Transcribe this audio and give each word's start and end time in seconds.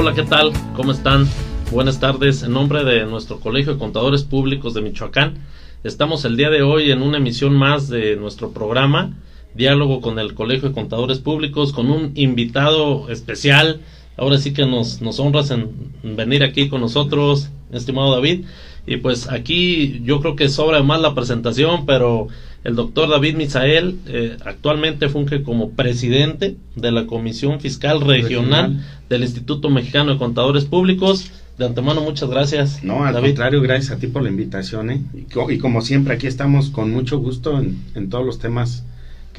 Hola, 0.00 0.14
¿qué 0.14 0.22
tal? 0.22 0.50
¿Cómo 0.74 0.92
están? 0.92 1.28
Buenas 1.70 2.00
tardes. 2.00 2.42
En 2.42 2.54
nombre 2.54 2.84
de 2.84 3.04
nuestro 3.04 3.38
Colegio 3.38 3.74
de 3.74 3.78
Contadores 3.78 4.24
Públicos 4.24 4.72
de 4.72 4.80
Michoacán, 4.80 5.34
estamos 5.84 6.24
el 6.24 6.38
día 6.38 6.48
de 6.48 6.62
hoy 6.62 6.90
en 6.90 7.02
una 7.02 7.18
emisión 7.18 7.54
más 7.54 7.90
de 7.90 8.16
nuestro 8.16 8.52
programa, 8.52 9.18
Diálogo 9.52 10.00
con 10.00 10.18
el 10.18 10.32
Colegio 10.32 10.70
de 10.70 10.74
Contadores 10.74 11.18
Públicos, 11.18 11.74
con 11.74 11.90
un 11.90 12.12
invitado 12.14 13.10
especial. 13.10 13.82
Ahora 14.16 14.38
sí 14.38 14.54
que 14.54 14.64
nos, 14.64 15.02
nos 15.02 15.20
honras 15.20 15.50
en 15.50 15.68
venir 16.02 16.44
aquí 16.44 16.70
con 16.70 16.80
nosotros, 16.80 17.50
estimado 17.70 18.10
David. 18.12 18.46
Y 18.86 18.96
pues 18.96 19.28
aquí 19.28 20.00
yo 20.02 20.22
creo 20.22 20.34
que 20.34 20.48
sobra 20.48 20.82
más 20.82 21.02
la 21.02 21.14
presentación, 21.14 21.84
pero 21.84 22.28
el 22.62 22.76
doctor 22.76 23.08
David 23.08 23.36
Misael 23.36 23.98
eh, 24.06 24.36
actualmente 24.44 25.08
funge 25.08 25.42
como 25.42 25.70
presidente 25.70 26.56
de 26.76 26.92
la 26.92 27.06
Comisión 27.06 27.60
Fiscal 27.60 28.00
Regional, 28.02 28.84
del 29.08 29.22
Instituto 29.22 29.70
Mexicano 29.70 30.12
de 30.12 30.18
Contadores 30.18 30.66
Públicos. 30.66 31.30
De 31.56 31.66
antemano, 31.66 32.00
muchas 32.02 32.28
gracias. 32.28 32.84
No, 32.84 33.04
al 33.04 33.18
contrario, 33.20 33.60
gracias 33.60 33.92
a 33.92 33.98
ti 33.98 34.06
por 34.06 34.22
la 34.22 34.28
invitación. 34.28 34.90
¿eh? 34.90 35.02
Y, 35.14 35.58
como 35.58 35.80
siempre, 35.80 36.14
aquí 36.14 36.26
estamos 36.26 36.70
con 36.70 36.90
mucho 36.90 37.18
gusto 37.18 37.58
en, 37.58 37.82
en 37.94 38.10
todos 38.10 38.24
los 38.24 38.38
temas 38.38 38.84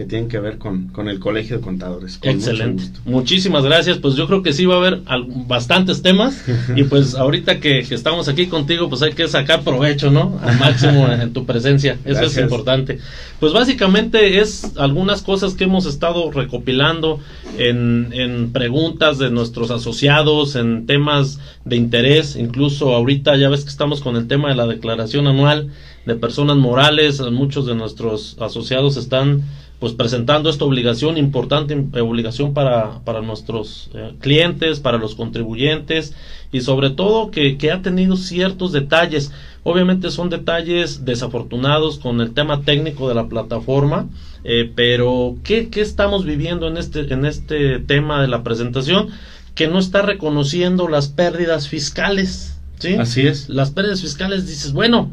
que 0.02 0.08
tienen 0.08 0.30
que 0.30 0.40
ver 0.40 0.58
con, 0.58 0.88
con 0.88 1.08
el 1.10 1.20
Colegio 1.20 1.58
de 1.58 1.62
Contadores. 1.62 2.18
Excelente. 2.24 2.86
Muchísimas 3.06 3.64
gracias. 3.64 4.00
Pues 4.00 4.16
yo 4.16 4.26
creo 4.26 4.42
que 4.42 4.52
sí 4.52 4.66
va 4.66 4.76
a 4.76 4.78
haber 4.80 5.02
bastantes 5.48 6.02
temas 6.02 6.44
y 6.76 6.86
pues 6.86 7.14
ahorita 7.14 7.60
que, 7.60 7.80
estamos 7.82 8.28
aquí 8.28 8.48
contigo, 8.48 8.90
pues 8.90 9.04
hay 9.04 9.14
que 9.14 9.28
sacar 9.28 9.62
provecho, 9.62 10.10
¿no? 10.10 10.40
Al 10.42 10.58
máximo 10.58 11.08
en 11.08 11.34
tu 11.34 11.46
presencia. 11.46 12.00
Eso 12.04 12.24
es 12.24 12.36
importante. 12.38 12.98
Pues 13.40 13.54
básicamente 13.54 14.40
es 14.40 14.76
algunas 14.76 15.22
cosas 15.22 15.54
que 15.54 15.66
hemos 15.66 15.86
estado 15.86 16.32
recopilando 16.32 17.20
en, 17.60 18.10
en 18.12 18.52
preguntas 18.52 19.20
de 19.20 19.30
nuestros 19.30 19.70
asociados, 19.70 20.56
en 20.56 20.88
temas 20.88 21.40
de 21.64 21.76
interés. 21.76 22.36
Incluso 22.36 22.96
ahorita 22.96 23.38
ya 23.38 23.50
ves 23.50 23.64
que 23.64 23.70
estamos 23.70 24.02
con 24.02 24.16
el 24.16 24.28
tema 24.28 24.50
de 24.50 24.56
la 24.56 24.66
declaración 24.66 25.28
anual 25.28 25.70
de 26.08 26.16
personas 26.16 26.58
morales. 26.58 27.22
Muchos 27.22 27.68
de 27.68 27.76
nuestros 27.76 28.36
asociados 28.40 28.98
están 28.98 29.44
pues 29.82 29.94
presentando 29.94 30.52
esta 30.52 30.64
obligación 30.64 31.18
importante 31.18 31.76
obligación 32.00 32.54
para, 32.54 33.00
para 33.04 33.24
nuestros 33.24 33.90
eh, 33.96 34.14
clientes, 34.20 34.80
para 34.80 35.00
los 35.00 35.16
contribuyentes 35.16 36.14
y 36.52 36.62
sobre 36.62 36.92
todo 36.92 37.32
que, 37.32 37.58
que, 37.58 37.72
ha 37.72 37.82
tenido 37.82 38.16
ciertos 38.16 38.74
detalles. 38.74 39.32
Obviamente 39.64 40.12
son 40.12 40.30
detalles 40.30 41.04
desafortunados 41.04 41.98
con 41.98 42.22
el 42.22 42.36
tema 42.36 42.62
técnico 42.62 43.10
de 43.10 43.16
la 43.16 43.28
plataforma, 43.28 44.08
eh, 44.44 44.72
pero 44.76 45.38
¿qué, 45.44 45.70
¿qué, 45.70 45.82
estamos 45.82 46.26
viviendo 46.26 46.68
en 46.68 46.78
este, 46.78 47.12
en 47.12 47.26
este 47.26 47.80
tema 47.80 48.22
de 48.22 48.28
la 48.28 48.44
presentación? 48.44 49.10
Que 49.56 49.68
no 49.68 49.80
está 49.80 50.04
reconociendo 50.04 50.90
las 50.90 51.08
pérdidas 51.08 51.68
fiscales. 51.68 52.60
¿sí? 52.78 52.94
Así 53.00 53.26
es. 53.26 53.50
Las 53.50 53.72
pérdidas 53.72 54.02
fiscales 54.02 54.46
dices, 54.46 54.74
bueno, 54.74 55.10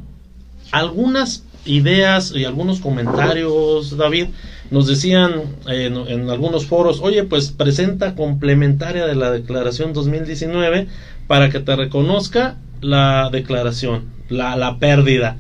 algunas 0.73 1.45
ideas 1.69 2.33
y 2.35 2.45
algunos 2.45 2.81
comentarios, 2.81 3.97
David, 3.97 4.29
nos 4.71 4.87
decían 4.87 5.43
en, 5.67 6.29
algunos 6.29 6.67
foros, 6.67 7.01
oye, 7.01 7.25
pues 7.25 7.51
presenta 7.51 8.15
complementaria 8.15 9.07
de 9.07 9.15
la 9.15 9.31
declaración 9.31 9.93
2019 9.93 10.89
para 11.27 11.51
que 11.51 11.61
te 11.61 11.77
reconozca 11.77 12.57
la 12.81 13.29
declaración, 13.31 14.07
la, 14.29 14.57
la 14.57 14.79
pérdida. 14.79 15.37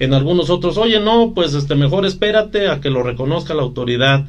En 0.00 0.14
algunos 0.14 0.50
otros, 0.50 0.76
oye, 0.78 1.00
no, 1.00 1.32
pues 1.34 1.54
este, 1.54 1.74
mejor 1.74 2.06
espérate 2.06 2.68
a 2.68 2.80
que 2.80 2.90
lo 2.90 3.02
reconozca 3.02 3.54
la 3.54 3.62
autoridad. 3.62 4.26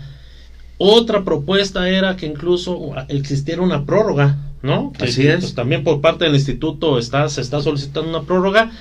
Otra 0.77 1.23
propuesta 1.23 1.89
era 1.89 2.15
que 2.15 2.25
incluso 2.25 2.93
existiera 3.09 3.61
una 3.61 3.85
prórroga, 3.85 4.37
¿no? 4.63 4.93
Así 4.99 5.27
es. 5.27 5.41
Pues, 5.41 5.55
también 5.55 5.83
por 5.83 6.01
parte 6.01 6.25
del 6.25 6.35
instituto 6.35 6.97
está, 6.97 7.29
se 7.29 7.41
está 7.41 7.61
solicitando 7.61 8.09
una 8.09 8.23
prórroga 8.23 8.71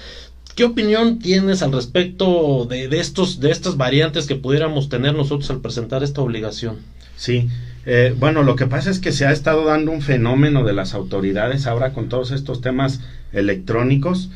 ¿Qué 0.58 0.64
opinión 0.64 1.20
tienes 1.20 1.62
al 1.62 1.70
respecto 1.70 2.66
de, 2.69 2.88
estos, 2.98 3.38
de 3.38 3.52
estas 3.52 3.76
variantes 3.76 4.26
que 4.26 4.34
pudiéramos 4.34 4.88
tener 4.88 5.14
nosotros 5.14 5.48
al 5.52 5.60
presentar 5.60 6.02
esta 6.02 6.20
obligación? 6.20 6.78
Sí, 7.14 7.48
eh, 7.86 8.12
bueno, 8.19 8.42
lo 8.42 8.56
que 8.56 8.66
pasa 8.66 8.91
es 8.91 8.98
que 8.98 9.12
se 9.12 9.24
ha 9.24 9.30
estado 9.30 9.66
dando 9.66 9.92
un 9.92 10.02
fenómeno 10.02 10.64
de 10.64 10.72
las 10.72 10.94
autoridades 10.94 11.69
ahora 11.69 11.92
con 11.92 12.08
todos 12.08 12.32
estos 12.32 12.60
temas 12.60 12.98
electrónicos, 13.32 14.30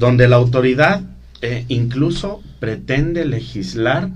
donde 0.00 0.26
la 0.26 0.34
autoridad 0.34 1.02
eh, 1.42 1.64
incluso 1.68 2.42
pretende 2.58 3.24
legislar 3.24 4.08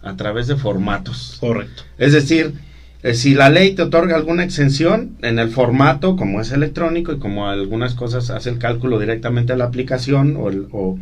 a 0.00 0.16
través 0.16 0.46
de 0.46 0.56
formatos. 0.56 1.36
Correcto. 1.38 1.82
Es 1.98 2.14
decir, 2.14 2.54
eh, 3.02 3.14
si 3.14 3.34
la 3.34 3.48
ley 3.48 3.74
te 3.74 3.82
otorga 3.82 4.14
alguna 4.14 4.44
exención 4.44 5.16
en 5.22 5.38
el 5.38 5.50
formato, 5.50 6.16
como 6.16 6.40
es 6.40 6.52
electrónico 6.52 7.12
y 7.12 7.18
como 7.18 7.48
algunas 7.48 7.94
cosas 7.94 8.28
hace 8.30 8.50
el 8.50 8.58
cálculo 8.58 8.98
directamente 8.98 9.54
a 9.54 9.56
la 9.56 9.64
aplicación 9.64 10.36
o, 10.36 10.98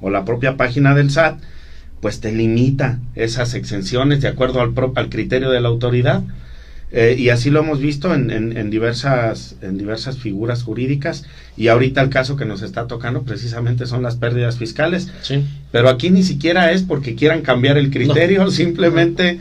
o, 0.00 0.10
la 0.10 0.24
propia 0.24 0.56
página 0.56 0.94
del 0.94 1.10
SAT, 1.10 1.38
pues 2.00 2.20
te 2.20 2.32
limita 2.32 2.98
esas 3.14 3.54
exenciones 3.54 4.20
de 4.20 4.28
acuerdo 4.28 4.60
al, 4.60 4.72
al 4.94 5.08
criterio 5.08 5.50
de 5.50 5.60
la 5.60 5.68
autoridad. 5.68 6.22
Eh, 6.92 7.16
y 7.18 7.30
así 7.30 7.50
lo 7.50 7.60
hemos 7.60 7.80
visto 7.80 8.14
en, 8.14 8.30
en, 8.30 8.70
diversas, 8.70 9.56
en 9.60 9.76
diversas 9.76 10.18
figuras 10.18 10.62
jurídicas. 10.62 11.24
Y 11.56 11.68
ahorita 11.68 12.00
el 12.00 12.10
caso 12.10 12.36
que 12.36 12.44
nos 12.44 12.62
está 12.62 12.86
tocando 12.86 13.22
precisamente 13.22 13.86
son 13.86 14.02
las 14.02 14.16
pérdidas 14.16 14.58
fiscales. 14.58 15.10
Sí. 15.22 15.44
Pero 15.72 15.88
aquí 15.88 16.10
ni 16.10 16.22
siquiera 16.22 16.70
es 16.72 16.82
porque 16.82 17.16
quieran 17.16 17.42
cambiar 17.42 17.76
el 17.76 17.90
criterio, 17.90 18.50
simplemente 18.50 19.40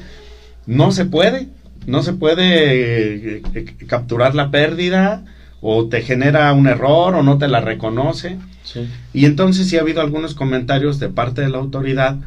no 0.66 0.91
se 0.91 1.05
puede 1.05 1.49
no 1.85 2.03
se 2.03 2.13
puede 2.13 3.38
eh, 3.38 3.41
eh, 3.53 3.66
capturar 3.88 4.35
la 4.35 4.51
pérdida 4.51 5.23
o 5.62 5.88
te 5.88 6.01
genera 6.01 6.51
un 6.53 6.68
error 6.68 7.16
o 7.16 7.23
no 7.23 7.38
te 7.38 7.47
la 7.47 7.62
reconoce. 7.62 8.38
Y 9.13 9.25
entonces 9.25 9.68
sí 9.68 9.78
ha 9.78 9.81
habido 9.81 10.01
algunos 10.01 10.35
comentarios 10.35 11.00
de 11.00 11.09
parte 11.09 11.41
de 11.41 11.50
la 11.50 11.59
autoridad 11.59 12.18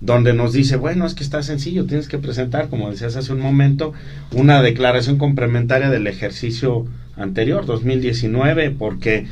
donde 0.00 0.32
nos 0.32 0.52
dice, 0.52 0.76
bueno, 0.76 1.06
es 1.06 1.14
que 1.14 1.24
está 1.24 1.42
sencillo, 1.42 1.84
tienes 1.84 2.08
que 2.08 2.18
presentar, 2.18 2.68
como 2.68 2.90
decías 2.90 3.16
hace 3.16 3.32
un 3.32 3.40
momento, 3.40 3.92
una 4.32 4.62
declaración 4.62 5.18
complementaria 5.18 5.90
del 5.90 6.06
ejercicio 6.06 6.86
anterior, 7.16 7.66
2019, 7.66 8.70
porque 8.70 9.26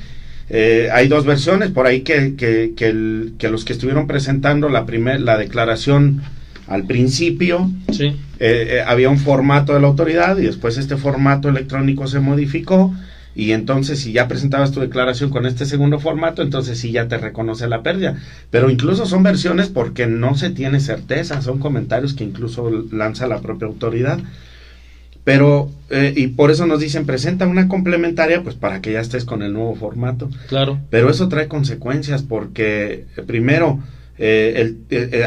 eh, 0.49 0.89
hay 0.93 1.09
dos 1.09 1.25
versiones 1.25 1.71
por 1.71 1.87
ahí 1.87 2.01
que, 2.01 2.35
que, 2.37 2.73
que, 2.77 3.31
que 3.39 3.49
los 3.49 3.65
que 3.65 3.73
estuvieron 3.73 4.07
presentando 4.07 4.69
la, 4.69 4.87
primer, 4.87 5.21
la 5.21 5.39
declaración 5.39 6.23
al 6.67 6.85
principio 6.85 7.71
sí. 7.93 8.17
Eh, 8.39 8.77
eh, 8.77 8.85
había 8.87 9.09
un 9.09 9.19
formato 9.19 9.73
de 9.73 9.81
la 9.81 9.87
autoridad 9.87 10.37
y 10.37 10.43
después 10.43 10.77
este 10.77 10.97
formato 10.97 11.49
electrónico 11.49 12.07
se 12.07 12.21
modificó 12.21 12.95
y 13.35 13.53
entonces 13.53 14.01
si 14.01 14.13
ya 14.13 14.29
presentabas 14.29 14.73
tu 14.73 14.81
declaración 14.81 15.31
con 15.31 15.47
este 15.47 15.65
segundo 15.67 15.99
formato, 15.99 16.43
entonces 16.43 16.79
sí 16.79 16.91
ya 16.91 17.09
te 17.09 17.19
reconoce 17.19 17.69
la 17.69 17.83
pérdida. 17.83 18.19
Pero 18.51 18.71
incluso 18.71 19.07
son 19.07 19.23
versiones 19.23 19.69
porque 19.69 20.07
no 20.07 20.37
se 20.37 20.51
tiene 20.51 20.81
certeza, 20.81 21.43
son 21.43 21.59
comentarios 21.59 22.15
que 22.15 22.25
incluso 22.25 22.71
lanza 22.93 23.27
la 23.27 23.41
propia 23.41 23.69
autoridad. 23.69 24.19
Pero, 25.25 25.71
eh, 25.91 26.15
y 26.17 26.29
por 26.29 26.51
eso 26.51 26.67
nos 26.67 26.81
dicen, 26.81 27.05
presenta 27.05 27.47
una 27.47 27.69
complementaria, 27.69 28.43
pues 28.43 28.55
para 28.55 28.81
que 28.81 28.93
ya 28.93 29.01
estés 29.01 29.25
con 29.25 29.43
el 29.43 29.53
nuevo 29.53 29.75
formato. 29.75 30.31
Claro. 30.49 30.79
Pero 30.89 31.11
eso 31.11 31.29
trae 31.29 31.49
consecuencias 31.49 32.23
porque, 32.23 33.05
primero, 33.27 33.81
el, 34.17 34.79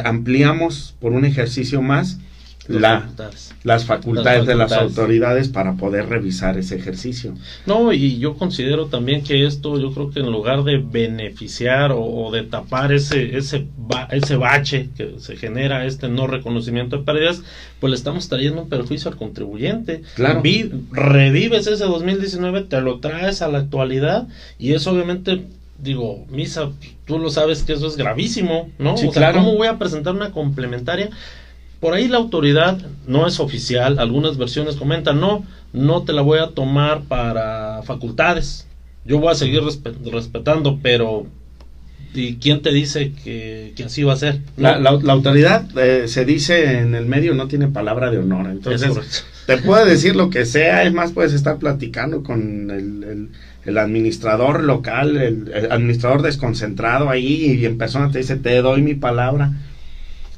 ampliamos 0.03 0.95
por 0.99 1.11
un 1.11 1.25
ejercicio 1.25 1.81
más 1.83 2.17
la, 2.69 3.09
las, 3.63 3.85
facultades 3.85 4.45
de 4.45 4.55
las 4.55 4.71
autoridades 4.71 5.49
para 5.49 5.73
poder 5.73 6.07
revisar 6.07 6.57
ese 6.57 6.75
ejercicio. 6.75 7.33
No, 7.65 7.91
y 7.91 8.19
yo 8.19 8.35
considero 8.35 8.85
también 8.85 9.23
que 9.23 9.45
esto, 9.45 9.79
yo 9.79 9.91
creo 9.91 10.11
que 10.11 10.19
en 10.19 10.31
lugar 10.31 10.63
de 10.63 10.77
beneficiar 10.77 11.91
o, 11.95 12.29
de 12.31 12.43
tapar 12.43 12.93
ese, 12.93 13.37
ese, 13.37 13.65
ese 14.11 14.35
bache 14.35 14.89
que 14.95 15.15
se 15.19 15.35
genera, 15.35 15.85
este 15.85 16.09
no 16.09 16.27
reconocimiento 16.27 16.97
de 16.97 17.03
pérdidas, 17.03 17.41
pues 17.79 17.89
le 17.89 17.97
estamos 17.97 18.29
trayendo 18.29 18.61
un 18.61 18.69
perjuicio 18.69 19.09
al 19.09 19.17
contribuyente. 19.17 20.03
Claro. 20.15 20.43
revives 20.91 21.65
ese 21.65 21.85
2019, 21.85 22.61
te 22.61 22.81
lo 22.81 22.99
traes 22.99 23.41
a 23.41 23.47
la 23.47 23.59
actualidad 23.59 24.27
y 24.59 24.73
eso 24.73 24.91
obviamente 24.91 25.43
digo, 25.81 26.25
Misa, 26.29 26.71
tú 27.05 27.19
lo 27.19 27.29
sabes 27.29 27.63
que 27.63 27.73
eso 27.73 27.87
es 27.87 27.95
gravísimo, 27.95 28.69
¿no? 28.77 28.97
Sí, 28.97 29.09
claro. 29.09 29.39
¿cómo 29.39 29.55
voy 29.55 29.67
a 29.67 29.77
presentar 29.77 30.13
una 30.13 30.31
complementaria? 30.31 31.09
Por 31.79 31.93
ahí 31.93 32.07
la 32.07 32.17
autoridad 32.17 32.77
no 33.07 33.25
es 33.25 33.39
oficial, 33.39 33.99
algunas 33.99 34.37
versiones 34.37 34.75
comentan, 34.75 35.19
no, 35.19 35.45
no 35.71 36.03
te 36.03 36.11
la 36.11 36.21
voy 36.21 36.39
a 36.39 36.47
tomar 36.47 37.03
para 37.03 37.81
facultades, 37.83 38.67
yo 39.05 39.19
voy 39.19 39.31
a 39.31 39.35
seguir 39.35 39.61
respetando, 40.11 40.79
pero 40.83 41.25
¿y 42.13 42.35
quién 42.35 42.61
te 42.61 42.71
dice 42.73 43.13
que, 43.23 43.73
así 43.85 44.03
va 44.03 44.13
a 44.13 44.17
ser? 44.17 44.41
La, 44.57 44.77
la, 44.77 44.89
autoridad, 45.13 45.65
eh, 45.77 46.09
se 46.09 46.25
dice 46.25 46.79
en 46.79 46.95
el 46.95 47.05
medio, 47.05 47.33
no 47.33 47.47
tiene 47.47 47.69
palabra 47.69 48.11
de 48.11 48.17
honor, 48.17 48.47
entonces 48.49 49.23
te 49.45 49.57
puede 49.57 49.89
decir 49.89 50.17
lo 50.17 50.29
que 50.29 50.45
sea, 50.45 50.83
es 50.83 50.93
más, 50.93 51.13
puedes 51.13 51.31
estar 51.31 51.59
platicando 51.59 52.23
con 52.23 52.71
el, 52.71 53.29
el, 53.65 53.77
administrador 53.77 54.65
local, 54.65 55.15
el, 55.15 55.51
el 55.53 55.71
administrador 55.71 56.23
desconcentrado 56.23 57.09
ahí 57.09 57.53
y 57.53 57.65
en 57.65 57.77
persona 57.77 58.11
te 58.11 58.19
dice, 58.19 58.35
te 58.35 58.61
doy 58.61 58.81
mi 58.81 58.95
palabra 58.95 59.53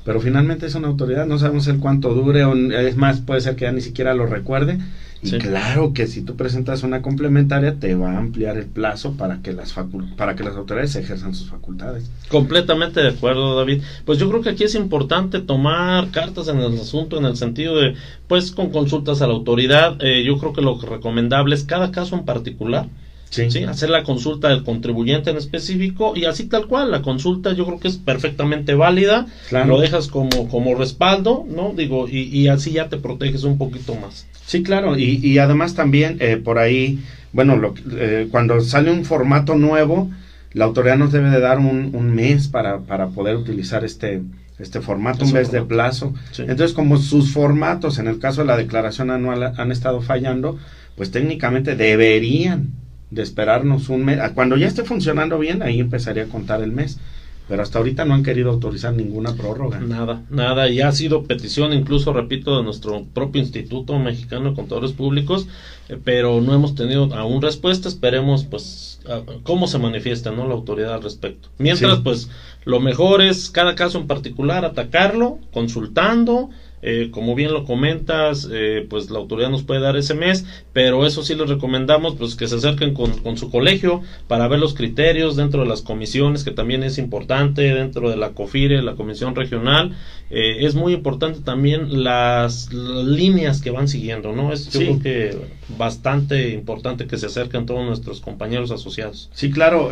pero 0.04 0.20
finalmente 0.20 0.66
es 0.66 0.76
una 0.76 0.88
autoridad, 0.88 1.26
no 1.26 1.38
sabemos 1.38 1.68
el 1.68 1.80
cuánto 1.80 2.14
dure, 2.14 2.44
o 2.44 2.56
es 2.56 2.96
más, 2.96 3.22
puede 3.22 3.42
ser 3.42 3.56
que 3.56 3.66
ya 3.66 3.72
ni 3.72 3.82
siquiera 3.82 4.14
lo 4.14 4.26
recuerde. 4.26 4.80
Y 5.24 5.38
claro 5.38 5.94
que 5.94 6.08
si 6.08 6.24
tú 6.24 6.36
presentas 6.36 6.82
una 6.82 7.04
complementaria, 7.04 7.76
te 7.76 7.94
va 7.94 8.14
a 8.14 8.18
ampliar 8.18 8.58
el 8.58 8.66
plazo 8.66 9.14
para 9.18 9.44
que 9.44 9.54
las 9.54 9.76
para 10.18 10.36
que 10.36 10.44
las 10.44 10.56
autoridades 10.56 10.96
ejerzan 10.96 11.36
sus 11.36 11.48
facultades. 11.48 12.10
Completamente 12.28 13.02
de 13.02 13.10
acuerdo, 13.10 13.56
David. 13.56 13.84
Pues 14.04 14.18
yo 14.18 14.28
creo 14.30 14.42
que 14.42 14.50
aquí 14.50 14.64
es 14.64 14.74
importante 14.74 15.40
tomar 15.40 16.10
cartas 16.10 16.48
en 16.48 16.58
el 16.58 16.74
asunto 16.74 17.20
en 17.20 17.26
el 17.26 17.38
sentido 17.38 17.78
de, 17.78 17.94
pues, 18.28 18.52
con 18.52 18.72
consultas 18.72 19.22
a 19.22 19.28
la 19.28 19.34
autoridad. 19.34 19.98
Eh, 20.00 20.24
yo 20.26 20.40
creo 20.40 20.54
que 20.54 20.62
lo 20.62 20.80
recomendable 20.82 21.54
es 21.54 21.66
cada 21.66 21.92
caso 21.92 22.16
en 22.16 22.26
particular 22.26 22.88
Sí. 23.32 23.64
Hacer 23.64 23.90
la 23.90 24.04
consulta 24.04 24.50
del 24.50 24.64
contribuyente 24.64 25.30
en 25.30 25.38
específico 25.38 26.12
y 26.18 26.26
así 26.26 26.48
tal 26.48 26.68
cual, 26.68 26.92
la 26.92 27.02
consulta 27.02 27.54
yo 27.54 27.66
creo 27.66 27.80
que 27.80 27.88
es 27.88 27.96
perfectamente 27.96 28.74
válida, 28.74 29.26
lo 29.66 29.80
dejas 29.80 30.10
como, 30.10 30.50
como 30.50 30.76
respaldo, 30.76 31.46
¿no? 31.50 31.74
Digo, 31.74 32.10
y, 32.10 32.24
y 32.24 32.50
así 32.50 32.72
ya 32.72 32.90
te 32.90 32.98
proteges 32.98 33.46
un 33.46 33.58
poquito 33.58 33.96
más. 33.96 34.28
Sí, 34.46 34.64
claro, 34.64 34.98
y, 34.98 35.26
y 35.26 35.38
además 35.38 35.76
también 35.76 36.18
eh, 36.20 36.36
por 36.36 36.60
ahí, 36.60 37.00
bueno, 37.32 37.56
lo, 37.56 37.74
eh, 37.94 38.28
cuando 38.30 38.60
sale 38.60 38.92
un 38.92 39.06
formato 39.06 39.56
nuevo, 39.56 40.12
la 40.52 40.66
autoridad 40.66 40.98
nos 40.98 41.14
debe 41.14 41.30
de 41.30 41.40
dar 41.40 41.60
un, 41.60 41.92
un 41.96 42.14
mes 42.14 42.50
para, 42.50 42.80
para 42.80 43.08
poder 43.08 43.38
utilizar 43.38 43.86
este, 43.86 44.24
este 44.60 44.82
formato, 44.82 45.24
un 45.24 45.32
mes 45.32 45.54
de 45.54 45.62
plazo. 45.62 46.14
Entonces, 46.38 46.74
como 46.74 46.98
sus 46.98 47.32
formatos, 47.32 47.98
en 47.98 48.10
el 48.10 48.20
caso 48.20 48.42
de 48.42 48.48
la 48.48 48.58
declaración 48.58 49.10
anual, 49.10 49.54
han 49.58 49.72
estado 49.72 50.02
fallando, 50.02 50.60
pues 50.98 51.12
técnicamente 51.12 51.78
deberían 51.78 52.81
de 53.12 53.22
esperarnos 53.22 53.90
un 53.90 54.06
mes. 54.06 54.20
Cuando 54.34 54.58
ya 54.58 54.68
esté 54.68 54.84
funcionando 54.84 55.38
bien, 55.38 55.62
ahí 55.62 55.80
empezaría 55.80 56.24
a 56.24 56.28
contar 56.28 56.64
el 56.64 56.72
mes. 56.72 57.00
Pero 57.48 57.64
hasta 57.64 57.80
ahorita 57.80 58.06
no 58.06 58.14
han 58.14 58.24
querido 58.24 58.50
autorizar 58.50 58.94
ninguna 58.94 59.36
prórroga. 59.36 59.82
Nada, 59.82 60.22
nada. 60.30 60.70
Y 60.70 60.80
ha 60.80 60.92
sido 60.94 61.24
petición, 61.24 61.74
incluso, 61.74 62.14
repito, 62.14 62.56
de 62.56 62.64
nuestro 62.64 63.04
propio 63.14 63.42
Instituto 63.42 64.00
Mexicano 64.00 64.52
de 64.52 64.56
Contadores 64.56 64.94
Públicos, 64.94 65.48
eh, 65.90 65.98
pero 66.02 66.40
no 66.40 66.54
hemos 66.54 66.76
tenido 66.76 67.14
aún 67.14 67.42
respuesta. 67.42 67.90
Esperemos, 67.90 68.46
pues, 68.46 69.02
cómo 69.44 69.68
se 69.68 69.80
manifiesta 69.80 70.32
¿no? 70.32 70.48
la 70.48 70.54
autoridad 70.54 70.94
al 70.94 71.04
respecto. 71.04 71.50
Mientras, 71.58 72.00
pues, 72.00 72.30
lo 72.64 72.80
mejor 72.80 73.22
es 73.22 73.50
cada 73.50 73.76
caso 73.76 73.98
en 73.98 74.08
particular 74.08 74.64
atacarlo, 74.64 75.40
consultando, 75.52 76.52
eh, 76.82 77.10
como 77.12 77.36
bien 77.36 77.54
lo 77.54 77.66
comentas, 77.66 78.48
eh, 78.52 78.86
pues 78.90 79.10
la 79.12 79.20
autoridad 79.20 79.50
nos 79.50 79.64
puede 79.64 79.82
dar 79.82 79.96
ese 79.98 80.16
mes, 80.16 80.46
pero 80.74 81.06
eso 81.06 81.24
sí 81.24 81.36
les 81.36 81.48
recomendamos 81.48 82.16
pues 82.16 82.36
que 82.36 82.48
se 82.48 82.56
acerquen 82.56 82.94
con, 82.94 83.38
su 83.38 83.50
colegio 83.50 84.02
para 84.28 84.48
ver 84.48 84.60
los 84.60 84.74
criterios 84.74 85.36
dentro 85.36 85.62
de 85.62 85.68
las 85.68 85.82
comisiones, 85.82 86.44
que 86.44 86.52
también 86.52 86.84
es 86.84 86.98
importante, 86.98 87.62
dentro 87.74 88.10
de 88.10 88.18
la 88.18 88.30
COFIRE, 88.30 88.82
la 88.82 88.96
Comisión 88.96 89.36
Regional, 89.36 89.96
eh, 90.30 90.66
es 90.66 90.76
muy 90.76 90.94
importante 90.94 91.40
también 91.42 92.04
las, 92.04 92.70
líneas 92.72 93.62
que 93.62 93.70
van 93.70 93.88
siguiendo, 93.88 94.34
¿no? 94.34 94.52
Es 94.54 94.70
yo 94.72 94.80
creo 94.80 95.00
que 95.00 95.38
bastante 95.78 96.50
importante 96.50 97.06
que 97.06 97.18
se 97.18 97.28
acerquen 97.28 97.66
todos 97.66 97.86
nuestros 97.86 98.22
compañeros 98.22 98.72
asociados. 98.72 99.30
Sí, 99.34 99.52
claro, 99.52 99.90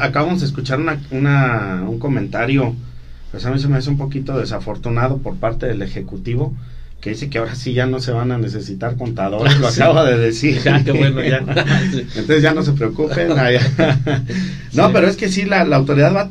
acabamos 0.00 0.40
de 0.40 0.46
escuchar 0.46 0.80
una, 0.80 1.00
una, 1.10 1.84
un 1.88 1.98
comentario 1.98 2.74
pues 3.30 3.44
a 3.44 3.50
mí 3.50 3.58
se 3.58 3.68
me 3.68 3.76
hace 3.76 3.90
un 3.90 3.98
poquito 3.98 4.38
desafortunado 4.38 5.18
por 5.18 5.36
parte 5.36 5.66
del 5.66 5.82
Ejecutivo 5.82 6.54
que 7.00 7.10
dice 7.10 7.30
que 7.30 7.38
ahora 7.38 7.54
sí 7.54 7.74
ya 7.74 7.86
no 7.86 8.00
se 8.00 8.10
van 8.10 8.32
a 8.32 8.38
necesitar 8.38 8.96
contadores, 8.96 9.58
lo 9.60 9.68
acaba 9.68 10.04
de 10.04 10.18
decir. 10.18 10.60
Ya, 10.64 10.82
qué 10.84 10.90
bueno, 10.90 11.22
ya. 11.22 11.38
Entonces 11.92 12.42
ya 12.42 12.54
no 12.54 12.62
se 12.62 12.72
preocupen. 12.72 13.28
no, 14.72 14.92
pero 14.92 15.06
es 15.06 15.16
que 15.16 15.28
sí, 15.28 15.44
la, 15.44 15.64
la 15.64 15.76
autoridad 15.76 16.14
va 16.14 16.22
a 16.22 16.28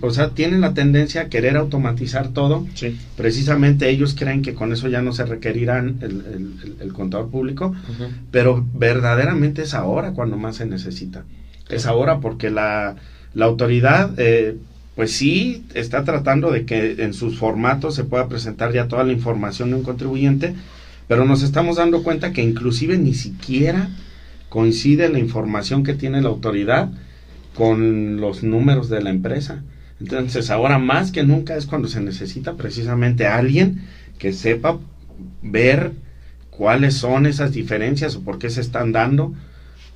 o 0.00 0.10
sea, 0.10 0.30
tiene 0.30 0.58
la 0.58 0.74
tendencia 0.74 1.22
a 1.22 1.28
querer 1.28 1.56
automatizar 1.56 2.28
todo. 2.28 2.66
Precisamente 3.16 3.88
ellos 3.88 4.14
creen 4.16 4.42
que 4.42 4.54
con 4.54 4.72
eso 4.72 4.88
ya 4.88 5.02
no 5.02 5.12
se 5.12 5.24
requerirán 5.24 5.98
el, 6.02 6.76
el, 6.80 6.92
contador 6.92 7.28
público, 7.30 7.74
pero 8.30 8.64
verdaderamente 8.74 9.62
es 9.62 9.74
ahora 9.74 10.12
cuando 10.12 10.36
más 10.36 10.56
se 10.56 10.66
necesita. 10.66 11.24
Es 11.68 11.86
ahora 11.86 12.20
porque 12.20 12.50
la, 12.50 12.96
la 13.34 13.46
autoridad... 13.46 14.12
Eh, 14.18 14.56
pues 15.00 15.12
sí 15.12 15.64
está 15.72 16.04
tratando 16.04 16.50
de 16.50 16.66
que 16.66 16.96
en 16.98 17.14
sus 17.14 17.38
formatos 17.38 17.94
se 17.94 18.04
pueda 18.04 18.28
presentar 18.28 18.70
ya 18.74 18.86
toda 18.86 19.02
la 19.02 19.14
información 19.14 19.70
de 19.70 19.76
un 19.76 19.82
contribuyente, 19.82 20.52
pero 21.08 21.24
nos 21.24 21.42
estamos 21.42 21.76
dando 21.76 22.02
cuenta 22.02 22.34
que 22.34 22.42
inclusive 22.42 22.98
ni 22.98 23.14
siquiera 23.14 23.88
coincide 24.50 25.08
la 25.08 25.18
información 25.18 25.84
que 25.84 25.94
tiene 25.94 26.20
la 26.20 26.28
autoridad 26.28 26.90
con 27.54 28.20
los 28.20 28.42
números 28.42 28.90
de 28.90 29.00
la 29.00 29.08
empresa. 29.08 29.62
Entonces 30.02 30.50
ahora 30.50 30.78
más 30.78 31.12
que 31.12 31.22
nunca 31.22 31.56
es 31.56 31.64
cuando 31.64 31.88
se 31.88 32.02
necesita 32.02 32.58
precisamente 32.58 33.26
alguien 33.26 33.80
que 34.18 34.34
sepa 34.34 34.80
ver 35.40 35.92
cuáles 36.50 36.92
son 36.92 37.24
esas 37.24 37.52
diferencias 37.52 38.16
o 38.16 38.20
por 38.20 38.38
qué 38.38 38.50
se 38.50 38.60
están 38.60 38.92
dando 38.92 39.32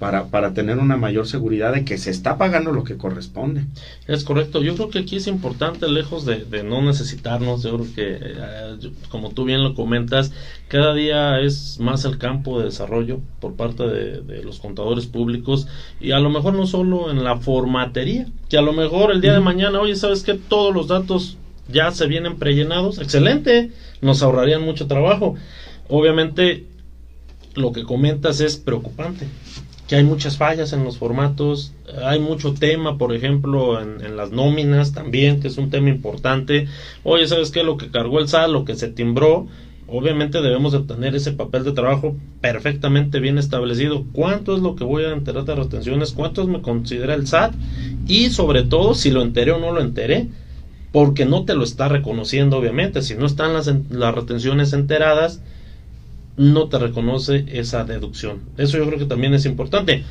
para, 0.04 0.26
para 0.26 0.52
tener 0.52 0.76
una 0.76 0.98
mayor 0.98 1.26
seguridad 1.26 1.72
de 1.72 1.86
que 1.86 1.96
se 1.96 2.10
está 2.10 2.36
pagando 2.36 2.72
lo 2.72 2.84
que 2.84 2.98
corresponde. 2.98 3.64
Es 4.06 4.22
correcto, 4.22 4.62
yo 4.62 4.74
creo 4.74 4.90
que 4.90 4.98
aquí 4.98 5.16
es 5.16 5.26
importante, 5.26 5.88
lejos 5.88 6.26
de, 6.26 6.62
no 6.62 6.82
necesitarnos, 6.82 7.62
yo 7.62 7.78
creo 7.78 7.94
que, 7.94 8.18
eh, 8.20 8.90
como 9.08 9.30
tú 9.30 9.46
bien 9.46 9.64
lo 9.64 9.74
comentas, 9.74 10.30
cada 10.68 10.92
día 10.92 11.40
es 11.40 11.80
más 11.80 12.04
el 12.04 12.18
campo 12.18 12.58
de 12.58 12.66
desarrollo 12.66 13.20
por 13.40 13.54
parte 13.54 13.84
de, 13.86 14.42
los 14.42 14.58
contadores 14.58 15.06
públicos 15.06 15.68
y 16.02 16.10
a 16.10 16.18
lo 16.18 16.28
mejor 16.28 16.52
no 16.52 16.66
solo 16.66 17.10
en 17.10 17.24
la 17.24 17.38
formatería, 17.38 18.26
que 18.50 18.58
a 18.58 18.62
lo 18.62 18.74
mejor 18.74 19.10
el 19.10 19.22
día 19.22 19.32
de 19.32 19.40
mañana, 19.40 19.80
oye, 19.80 19.96
¿sabes 19.96 20.22
que 20.22 20.34
Todos 20.34 20.74
los 20.74 20.86
datos 20.86 21.38
ya 21.72 21.90
se 21.92 22.06
vienen 22.06 22.36
prellenados, 22.36 22.98
excelente, 22.98 23.70
nos 24.02 24.22
ahorrarían 24.22 24.60
mucho 24.60 24.86
trabajo. 24.86 25.36
Obviamente, 25.88 26.66
lo 27.54 27.72
que 27.72 27.84
comentas 27.84 28.42
es 28.42 28.58
preocupante 28.58 29.28
que 29.88 29.96
hay 29.96 30.04
muchas 30.04 30.38
fallas 30.38 30.72
en 30.72 30.84
los 30.84 30.98
formatos, 30.98 31.72
hay 32.04 32.18
mucho 32.18 32.54
tema, 32.54 32.96
por 32.96 33.14
ejemplo, 33.14 33.80
en, 33.80 34.16
las 34.16 34.30
nóminas 34.30 34.92
también, 34.92 35.40
que 35.40 35.48
es 35.48 35.58
un 35.58 35.70
tema 35.70 35.90
importante. 35.90 36.68
Oye, 37.02 37.26
¿sabes 37.26 37.50
qué? 37.50 37.62
Lo 37.62 37.76
que 37.76 37.90
cargó 37.90 38.18
el 38.18 38.28
SAT, 38.28 38.48
lo 38.48 38.64
que 38.64 38.76
se 38.76 38.88
timbró, 38.88 39.46
obviamente 39.86 40.40
debemos 40.40 40.72
de 40.72 40.80
tener 40.80 41.14
ese 41.14 41.32
papel 41.32 41.64
de 41.64 41.72
trabajo 41.72 42.16
perfectamente 42.40 43.20
bien 43.20 43.36
establecido. 43.36 44.04
¿Cuánto 44.12 44.56
es 44.56 44.62
lo 44.62 44.74
que 44.74 44.84
voy 44.84 45.04
a 45.04 45.12
enterar 45.12 45.44
de 45.44 45.54
retenciones? 45.54 46.12
¿Cuánto 46.12 46.46
me 46.46 46.62
considera 46.62 47.14
el 47.14 47.26
SAT? 47.26 47.54
Y 48.06 48.30
sobre 48.30 48.62
todo, 48.62 48.94
si 48.94 49.10
lo 49.10 49.20
enteré 49.20 49.52
o 49.52 49.58
no 49.58 49.70
lo 49.70 49.82
enteré, 49.82 50.28
porque 50.92 51.26
no 51.26 51.44
te 51.44 51.54
lo 51.54 51.64
está 51.64 51.88
reconociendo, 51.88 52.56
obviamente. 52.56 53.02
Si 53.02 53.16
no 53.16 53.26
están 53.26 53.52
las, 53.52 53.70
las 53.90 54.14
retenciones 54.14 54.72
enteradas, 54.72 55.42
no 56.36 56.68
te 56.68 56.78
reconoce 56.78 57.44
esa 57.48 57.84
deducción. 57.84 58.40
Eso 58.56 58.78
yo 58.78 58.86
creo 58.86 58.98
que 58.98 59.06
también 59.06 59.34
es 59.34 59.46
importante. 59.46 60.04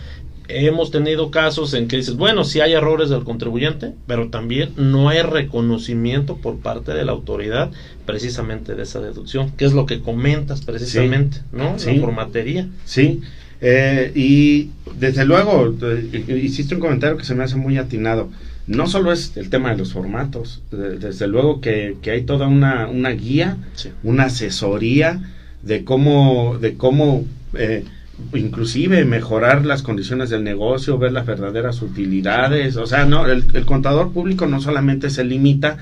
Hemos 0.50 0.92
tenido 0.92 1.32
casos 1.32 1.74
en 1.74 1.88
que 1.88 1.96
dices, 1.96 2.15
bueno, 2.15 2.44
sí 2.44 2.60
hay 2.60 2.74
errores 2.74 3.10
del 3.10 3.24
contribuyente, 3.24 3.94
pero 4.08 4.30
también 4.30 4.72
no 4.75 5.10
hay 5.10 5.22
reconocimiento 5.22 6.38
por 6.38 6.60
parte 6.60 6.94
de 6.94 7.06
la 7.06 7.13
autoridad 7.13 7.72
precisamente 8.06 8.75
de 8.75 8.84
esa 8.84 9.00
deducción, 9.00 9.51
que 9.51 9.65
es 9.65 9.74
lo 9.74 9.86
que 9.86 10.01
comentas 10.01 10.62
precisamente, 10.62 11.38
¿no? 11.53 11.80
Sí. 11.80 11.96
La 11.96 12.01
formatería. 12.01 12.68
Sí, 12.84 13.22
eh, 13.65 14.12
y 14.13 14.72
desde 15.00 15.24
luego, 15.24 15.74
eh, 15.82 16.42
hiciste 16.44 16.75
un 16.75 16.82
comentario 16.82 17.15
que 17.15 17.24
se 17.24 17.34
me 17.34 17.46
hace 17.46 17.56
muy 17.56 17.77
atinado. 17.77 18.30
No 18.68 18.88
solo 18.88 19.13
es 19.13 19.38
el 19.38 19.50
tema 19.50 19.72
de 19.72 19.77
los 19.77 19.94
formatos, 19.94 20.62
desde 20.72 21.27
luego 21.27 21.62
que, 21.62 21.98
hay 22.06 22.22
toda 22.24 22.48
una, 22.48 22.88
una 22.88 23.12
guía, 23.12 23.58
una 24.03 24.25
asesoría, 24.25 25.22
de 25.63 25.84
cómo, 25.84 26.58
de 26.60 26.77
cómo 26.77 27.25
eh, 27.53 27.86
inclusive 28.34 29.05
mejorar 29.05 29.65
las 29.65 29.82
condiciones 29.82 30.29
del 30.29 30.43
negocio, 30.43 30.98
ver 30.98 31.12
las 31.12 31.25
verdaderas 31.25 31.82
utilidades. 31.82 32.77
O 32.77 32.86
sea, 32.86 33.05
no, 33.05 33.25
el, 33.25 33.65
contador 33.65 34.12
público 34.12 34.46
no 34.46 34.62
solamente 34.62 35.10
se 35.10 35.24
limita 35.24 35.77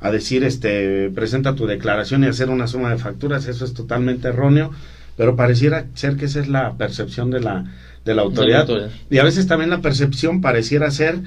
a 0.00 0.10
decir, 0.10 0.44
este, 0.44 1.10
presenta 1.10 1.54
tu 1.54 1.66
declaración 1.66 2.24
y 2.24 2.26
hacer 2.26 2.50
una 2.50 2.66
suma 2.66 2.90
de 2.90 2.98
facturas, 2.98 3.46
eso 3.46 3.64
es 3.64 3.74
totalmente 3.74 4.28
erróneo, 4.28 4.70
pero 5.16 5.36
pareciera 5.36 5.86
ser 5.94 6.16
que 6.16 6.24
esa 6.24 6.40
es 6.40 6.48
la 6.48 6.72
percepción 6.76 7.30
de 7.30 7.40
la, 7.40 7.64
de 8.04 8.14
la 8.14 8.22
autoridad. 8.22 8.66
Y 9.10 9.18
a 9.18 9.24
veces 9.24 9.46
también 9.46 9.70
la 9.70 9.82
percepción 9.82 10.40
pareciera 10.40 10.90
ser 10.90 11.18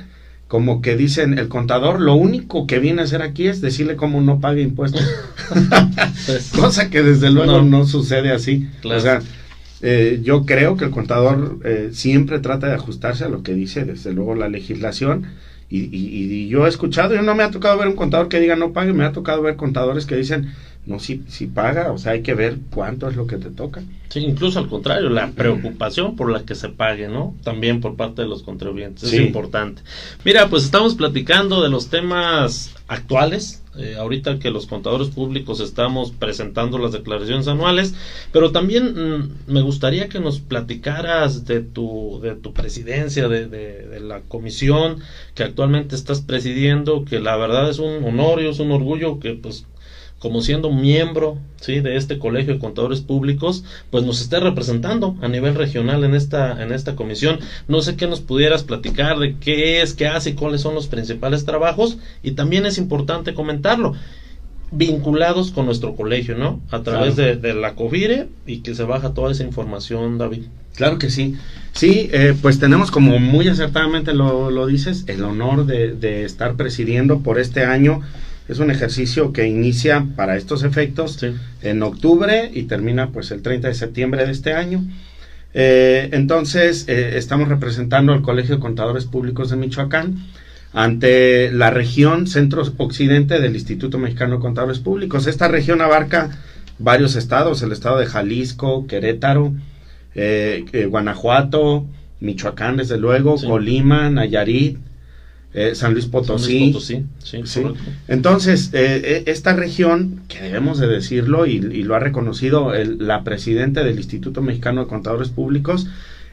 como 0.48 0.82
que 0.82 0.96
dicen 0.96 1.40
el 1.40 1.48
contador 1.48 2.00
lo 2.00 2.16
único 2.16 2.68
que 2.68 2.80
viene 2.80 3.02
a 3.02 3.06
hacer 3.06 3.22
aquí 3.22 3.48
es 3.48 3.62
decirle 3.62 3.96
cómo 3.96 4.22
no 4.22 4.40
pague 4.40 4.62
impuestos. 4.62 5.04
Pues, 6.26 6.52
cosa 6.56 6.90
que 6.90 7.02
desde 7.02 7.32
luego 7.32 7.62
no, 7.62 7.86
sucede 7.86 8.32
así. 8.32 8.68
O 8.84 9.00
sea 9.00 9.22
eh, 9.86 10.22
yo 10.24 10.46
creo 10.46 10.78
que 10.78 10.86
el 10.86 10.92
contador 10.92 11.60
eh, 11.66 11.90
siempre 11.92 12.40
trata 12.40 12.68
de 12.68 12.76
ajustarse 12.76 13.26
a 13.26 13.28
lo 13.28 13.44
que 13.44 13.54
dice 13.54 13.84
desde 13.84 14.14
luego 14.14 14.34
la 14.34 14.48
legislación. 14.48 15.26
Y, 15.70 15.90
y, 15.92 16.48
yo 16.48 16.66
he 16.66 16.70
escuchado, 16.70 17.16
yo 17.16 17.22
no 17.24 17.36
me 17.36 17.44
ha 17.44 17.50
tocado 17.50 17.78
ver 17.80 17.88
un 17.88 17.96
contador 17.96 18.30
que 18.30 18.40
diga 18.40 18.56
no 18.56 18.74
pague, 18.74 18.94
me 18.94 19.04
ha 19.06 19.12
tocado 19.12 19.42
ver 19.42 19.56
contadores 19.56 20.06
que 20.06 20.16
dicen, 20.16 20.54
no 20.86 21.00
si, 21.00 21.24
si 21.30 21.48
paga, 21.48 21.92
o 21.92 21.98
sea, 21.98 22.12
hay 22.12 22.24
que 22.24 22.34
ver 22.34 22.58
cuánto 22.74 23.10
es 23.10 23.16
lo 23.16 23.26
que 23.26 23.38
te 23.38 23.50
toca. 23.50 23.82
Sí, 24.10 24.20
incluso 24.20 24.60
al 24.60 24.68
contrario, 24.68 25.10
la 25.10 25.32
preocupación 25.32 26.16
por 26.16 26.30
la 26.30 26.44
que 26.44 26.56
se 26.56 26.70
pague, 26.70 27.08
¿no? 27.08 27.36
También 27.44 27.82
por 27.82 27.96
parte 27.96 28.22
de 28.22 28.28
los 28.28 28.44
contribuyentes, 28.44 29.12
es 29.12 29.20
importante. 29.20 29.82
Mira, 30.24 30.50
pues 30.50 30.66
estamos 30.66 30.96
platicando 30.96 31.64
de 31.64 31.70
los 31.70 31.88
temas 31.88 32.76
actuales, 32.88 33.64
eh, 33.76 33.96
ahorita 33.98 34.38
que 34.38 34.52
los 34.52 34.68
contadores 34.68 35.08
públicos 35.08 35.60
estamos 35.62 36.12
presentando 36.12 36.78
las 36.78 36.92
declaraciones 36.92 37.48
anuales, 37.48 37.96
pero 38.32 38.52
también 38.52 38.94
mm, 38.94 39.52
me 39.52 39.62
gustaría 39.62 40.10
que 40.10 40.20
nos 40.20 40.40
platicaras 40.40 41.46
de 41.46 41.62
tu, 41.62 42.20
de 42.22 42.36
tu 42.36 42.54
presidencia, 42.54 43.28
de, 43.28 43.48
de, 43.48 43.88
de, 43.88 44.00
la 44.00 44.22
comisión 44.22 45.00
que 45.34 45.44
actualmente 45.44 45.96
estás 45.96 46.22
presidiendo, 46.22 47.04
que 47.04 47.20
la 47.20 47.36
verdad 47.36 47.68
es 47.70 47.80
un 47.80 48.04
honor 48.04 48.42
y 48.44 48.48
es 48.48 48.60
un 48.60 48.72
orgullo 48.72 49.20
que 49.20 49.34
pues 49.34 49.66
como 50.24 50.40
siendo 50.40 50.72
miembro 50.72 51.38
¿sí? 51.60 51.82
de 51.82 51.98
este 51.98 52.18
colegio 52.18 52.54
de 52.54 52.60
contadores 52.62 53.02
públicos, 53.02 53.66
pues 53.90 54.06
nos 54.06 54.22
esté 54.22 54.40
representando 54.40 55.18
a 55.22 55.28
nivel 55.28 55.54
regional 55.54 56.06
en 56.06 56.16
esta, 56.16 56.64
en 56.64 56.72
esta 56.72 56.96
comisión. 56.96 57.40
No 57.68 57.82
sé 57.82 57.98
qué 57.98 58.08
nos 58.08 58.22
pudieras 58.22 58.64
platicar 58.64 59.20
de 59.20 59.36
qué 59.36 59.82
es, 59.82 59.94
qué 59.94 60.08
hace 60.08 60.30
y 60.30 60.34
cuáles 60.36 60.62
son 60.62 60.76
los 60.76 60.88
principales 60.88 61.44
trabajos. 61.44 61.98
Y 62.24 62.32
también 62.32 62.66
es 62.66 62.78
importante 62.78 63.34
comentarlo 63.34 63.96
vinculados 64.72 65.52
con 65.52 65.66
nuestro 65.66 65.94
colegio, 65.94 66.38
¿no? 66.38 66.62
A 66.72 66.84
través 66.84 67.18
de, 67.18 67.54
la 67.54 67.76
COVIRE 67.76 68.30
y 68.48 68.60
que 68.60 68.76
se 68.76 68.84
baja 68.84 69.14
toda 69.14 69.30
esa 69.30 69.44
información, 69.44 70.18
David. 70.18 70.44
Claro 70.74 71.00
que 71.00 71.10
sí. 71.10 71.36
Sí, 71.74 72.10
eh, 72.14 72.34
pues 72.42 72.60
tenemos, 72.60 72.92
como 72.92 73.20
muy 73.20 73.50
acertadamente 73.50 74.14
lo, 74.14 74.52
lo 74.52 74.68
dices, 74.68 75.04
el 75.08 75.22
honor 75.26 75.66
de, 75.66 75.94
de, 75.96 76.24
estar 76.24 76.56
presidiendo 76.56 77.20
por 77.20 77.40
este 77.40 77.66
año 77.66 78.02
es 78.48 78.60
un 78.60 78.72
ejercicio 78.72 79.32
que 79.32 79.48
inicia 79.48 80.06
para 80.16 80.36
estos 80.36 80.64
efectos 80.64 81.20
en 81.62 81.84
octubre 81.84 82.52
y 82.54 82.64
termina 82.64 83.10
pues 83.10 83.32
el 83.32 83.42
30 83.42 83.70
de 83.70 83.74
septiembre 83.74 84.26
de 84.26 84.32
este 84.32 84.54
año. 84.54 84.84
Eh, 85.54 86.10
entonces, 86.12 86.86
eh, 86.88 87.18
estamos 87.18 87.48
representando 87.48 88.12
al 88.12 88.22
Colegio 88.22 88.56
de 88.56 88.62
Contadores 88.62 89.06
Públicos 89.06 89.50
de 89.50 89.56
Michoacán 89.56 90.16
ante 90.74 91.52
la 91.52 91.70
región 91.70 92.28
centro-occidente 92.28 93.40
del 93.40 93.54
Instituto 93.54 94.00
Mexicano 94.00 94.36
de 94.36 94.42
Contadores 94.42 94.80
Públicos. 94.80 95.28
Esta 95.28 95.48
región 95.48 95.82
abarca 95.82 96.32
varios 96.80 97.16
estados, 97.16 97.62
el 97.62 97.72
estado 97.72 98.00
de 98.00 98.08
Jalisco, 98.08 98.88
Querétaro, 98.88 99.54
eh, 100.16 100.66
Guanajuato, 100.90 101.86
Michoacán, 102.20 102.78
desde 102.78 102.98
luego, 102.98 103.36
Colima, 103.36 104.10
Nayarit, 104.10 104.78
eh, 105.54 105.76
San 105.76 105.94
Luis 105.94 106.08
Potosí. 106.08 106.74
Entonces, 108.08 108.70
eh, 108.74 109.02
eh, 109.04 109.24
esta 109.28 109.54
región, 109.54 110.22
que 110.28 110.42
debemos 110.42 110.80
de 110.80 110.88
decirlo, 110.88 111.46
y, 111.46 111.60
lo 111.60 111.96
ha 111.96 112.00
reconocido 112.00 112.74
el, 112.74 113.06
la 113.06 113.24
presidenta 113.24 113.84
del 113.84 113.98
Instituto 113.98 114.42
Mexicano 114.42 114.82
de 114.82 114.88
Contadores 114.88 115.30
Públicos, 115.30 115.88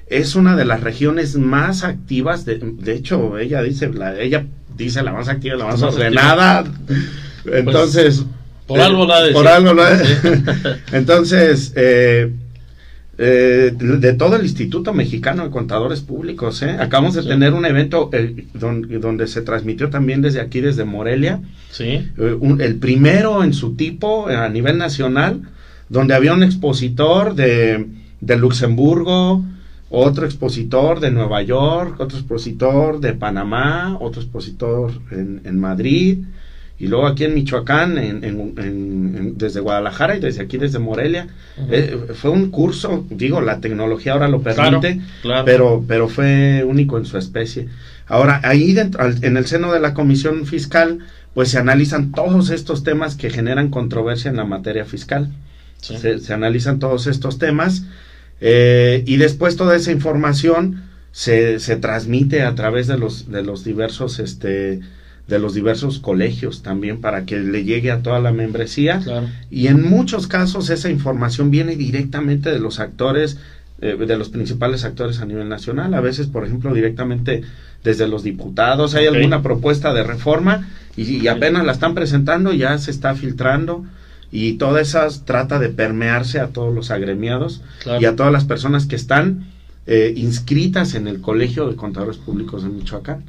es 0.07 0.35
una 0.35 0.57
de 0.57 0.65
las 0.65 0.81
regiones 0.81 1.37
más 1.37 1.85
activas, 1.85 2.45
de, 2.45 2.59
de 2.59 2.95
hecho, 2.95 3.39
ella 3.39 3.63
dice, 3.63 3.89
la, 3.91 4.19
ella 4.19 4.47
dice 4.77 5.03
la 5.03 5.13
más 5.13 5.29
activa, 5.29 5.57
la 5.57 5.67
más, 5.67 5.83
ordenada. 5.83 6.65
Entonces... 7.45 8.25
por 8.67 8.81
algo 8.81 9.07
la 9.07 9.21
Por 9.33 9.47
algo 9.47 9.75
la 9.75 10.03
Entonces, 10.93 11.73
eh, 11.77 12.33
eh, 13.23 13.73
de 13.77 14.15
todo 14.15 14.37
el 14.37 14.45
Instituto 14.45 14.95
Mexicano 14.95 15.45
de 15.45 15.51
Contadores 15.51 16.01
Públicos. 16.01 16.63
¿eh? 16.63 16.79
Acabamos 16.81 17.13
de 17.15 17.23
tener 17.23 17.53
un 17.53 17.67
evento 17.67 18.09
eh, 18.15 18.47
donde, 18.55 19.27
se 19.27 19.43
transmitió 19.43 19.91
también 19.91 20.23
desde 20.23 20.41
aquí, 20.41 20.63
desde 20.63 20.87
Morelia. 20.87 21.43
Sí. 21.71 22.09
el 22.17 22.77
primero 22.77 23.45
en 23.45 23.53
su 23.53 23.75
tipo 23.75 24.29
a 24.29 24.49
nivel 24.49 24.79
nacional, 24.79 25.43
donde 25.91 26.15
había 26.15 26.33
un 26.33 26.43
expositor 26.43 27.35
de, 27.35 27.89
de 28.23 28.37
Luxemburgo, 28.37 29.45
otro 29.91 30.25
expositor 30.25 30.99
de 31.01 31.11
Nueva 31.11 31.43
York, 31.43 32.01
otro 32.01 32.17
expositor 32.17 33.01
de 33.01 33.13
Panamá, 33.13 33.99
otro 34.01 34.23
expositor 34.23 34.93
en, 35.11 35.43
en 35.45 35.61
Madrid 35.61 36.21
y 36.81 36.87
luego 36.87 37.07
aquí 37.07 37.25
en 37.25 37.35
Michoacán, 37.35 37.99
en, 37.99 39.35
desde 39.37 39.61
Guadalajara 39.61 40.17
y 40.17 40.21
desde 40.21 40.41
aquí, 40.41 40.57
desde 40.57 40.79
Morelia. 40.79 41.27
Eh, 41.71 42.07
fue 42.15 42.31
un 42.31 42.51
curso, 42.51 43.05
digo, 43.11 43.43
la 43.43 43.61
tecnología 43.61 44.15
ahora 44.15 44.29
lo 44.29 44.41
permite, 44.41 44.99
Pero, 45.45 45.85
pero 45.87 46.09
fue 46.09 46.65
único 46.65 46.97
en 46.97 47.05
su 47.05 47.19
especie. 47.19 47.69
Ahora, 48.07 48.41
ahí 48.45 48.73
dentro, 48.73 49.07
en 49.07 49.37
el 49.37 49.45
seno 49.45 49.75
de 49.75 49.81
la 49.81 49.93
Comisión 49.93 50.47
Fiscal, 50.47 51.01
pues 51.35 51.51
se 51.51 51.59
analizan 51.59 52.13
todos 52.13 52.49
estos 52.49 52.83
temas 52.83 53.15
que 53.15 53.29
generan 53.29 53.69
controversia 53.69 54.31
en 54.31 54.39
la 54.39 54.47
materia 54.47 54.87
fiscal. 54.87 55.31
Se, 55.83 56.33
analizan 56.33 56.79
todos 56.79 57.07
estos 57.07 57.39
temas 57.39 57.85
eh, 58.41 59.03
y 59.07 59.19
después 59.19 59.57
toda 59.57 59.77
esa 59.77 59.93
información 59.93 60.83
se, 61.13 61.59
se 61.61 61.77
transmite 61.77 62.41
a 62.43 62.55
través 62.55 62.87
de 62.87 62.97
los, 62.97 63.31
de 63.31 63.43
los 63.43 63.65
diversos... 63.65 64.19
este 64.19 64.81
de 65.31 65.39
los 65.39 65.55
diversos 65.55 66.01
colegios 66.01 66.63
también 66.63 67.01
para 67.01 67.25
que 67.25 67.39
le 67.39 67.65
llegue 67.65 67.93
a 67.93 68.03
toda 68.03 68.19
la 68.19 68.33
membresía. 68.33 69.01
Y 69.49 69.69
en 69.69 69.89
muchos 69.89 70.27
casos 70.27 70.69
esa 70.71 70.91
información 70.91 71.51
viene 71.51 71.77
directamente 71.77 72.51
de 72.51 72.59
los 72.59 72.81
actores, 72.81 73.39
eh, 73.81 73.97
de 73.97 74.19
los 74.19 74.29
principales 74.29 74.85
actores 74.85 75.21
a 75.21 75.27
nivel 75.27 75.49
nacional. 75.49 75.95
A 75.95 76.01
veces, 76.01 76.27
por 76.27 76.45
ejemplo, 76.45 76.75
directamente 76.75 77.43
desde 77.85 78.09
los 78.09 78.25
diputados. 78.25 78.95
Hay 78.95 79.07
alguna 79.07 79.41
propuesta 79.41 79.95
de 79.95 80.03
reforma 80.03 80.69
y, 80.97 81.29
apenas 81.29 81.65
la 81.65 81.73
están 81.73 81.95
presentando, 81.95 82.53
ya 82.53 82.77
se 82.79 82.91
está 82.91 83.15
filtrando. 83.15 83.85
Y 84.33 84.55
todas 84.55 84.89
esas 84.89 85.25
trata 85.25 85.59
de 85.59 85.71
permearse 85.71 86.41
a 86.41 86.49
todos 86.49 86.75
los 86.75 86.91
agremiados 86.91 87.63
y 88.01 88.05
a 88.05 88.17
todas 88.17 88.33
las 88.33 88.45
personas 88.45 88.87
que 88.87 88.97
están 88.97 89.47
eh, 89.87 90.13
inscritas 90.17 90.95
en 90.95 91.09
el 91.09 91.21
Colegio 91.21 91.69
de 91.69 91.77
Contadores 91.77 92.17
Públicos 92.17 92.63
de 92.63 92.69
Michoacán 92.69 93.25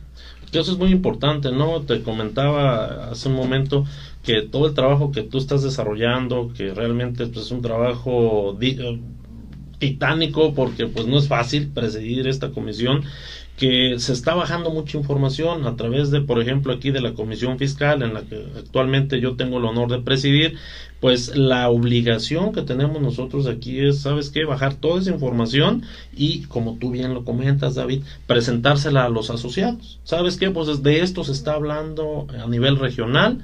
eso 0.60 0.74
es 0.74 0.78
muy 0.78 0.92
importante, 0.92 1.52
¿no? 1.52 1.82
Te 1.82 2.02
comentaba 2.02 3.10
hace 3.12 3.30
un 3.30 3.36
momento 3.36 3.86
que 4.24 4.42
todo 4.42 4.68
el 4.68 4.74
trabajo 4.74 5.12
que 5.12 5.24
tú 5.24 5.38
estás 5.38 5.64
desarrollando, 5.64 6.52
que 6.56 6.74
realmente 6.74 7.28
pues, 7.28 7.46
es 7.46 7.52
un 7.52 7.62
trabajo 7.62 8.58
eh, 8.62 9.00
titánico 9.82 10.54
porque 10.54 10.86
pues 10.86 11.08
no 11.08 11.18
es 11.18 11.28
fácil 11.28 11.72
presidir 11.74 12.28
esta 12.28 12.52
comisión 12.52 13.04
que 13.58 14.00
se 14.00 14.14
está 14.14 14.34
bajando 14.34 14.70
mucha 14.72 14.98
información 14.98 15.68
a 15.68 15.76
través 15.76 16.10
de, 16.10 16.22
por 16.22 16.42
ejemplo, 16.42 16.72
aquí 16.72 16.92
de 16.92 17.02
la 17.02 17.14
Comisión 17.14 17.60
Fiscal, 17.60 18.02
en 18.02 18.14
la 18.14 18.22
que 18.22 18.44
actualmente 18.58 19.20
yo 19.20 19.36
tengo 19.36 19.58
el 19.58 19.66
honor 19.66 19.92
de 19.92 20.00
presidir, 20.00 20.58
pues 21.00 21.36
la 21.36 21.70
obligación 21.70 22.54
que 22.54 22.62
tenemos 22.62 23.02
nosotros 23.02 23.48
aquí 23.48 23.80
es, 23.80 24.02
¿sabes 24.02 24.30
qué? 24.30 24.46
Bajar 24.46 24.76
toda 24.76 25.02
esa 25.02 25.12
información 25.12 25.84
y, 26.16 26.44
como 26.44 26.78
tú 26.78 26.92
bien 26.92 27.14
lo 27.14 27.24
comentas, 27.24 27.76
David, 27.76 28.04
presentársela 28.26 29.06
a 29.06 29.10
los 29.10 29.30
asociados. 29.30 30.00
¿Sabes 30.04 30.38
qué? 30.38 30.50
Pues 30.50 30.82
de 30.82 31.02
esto 31.02 31.24
se 31.24 31.34
está 31.34 31.54
hablando 31.54 32.28
a 32.44 32.48
nivel 32.48 32.78
regional 32.78 33.44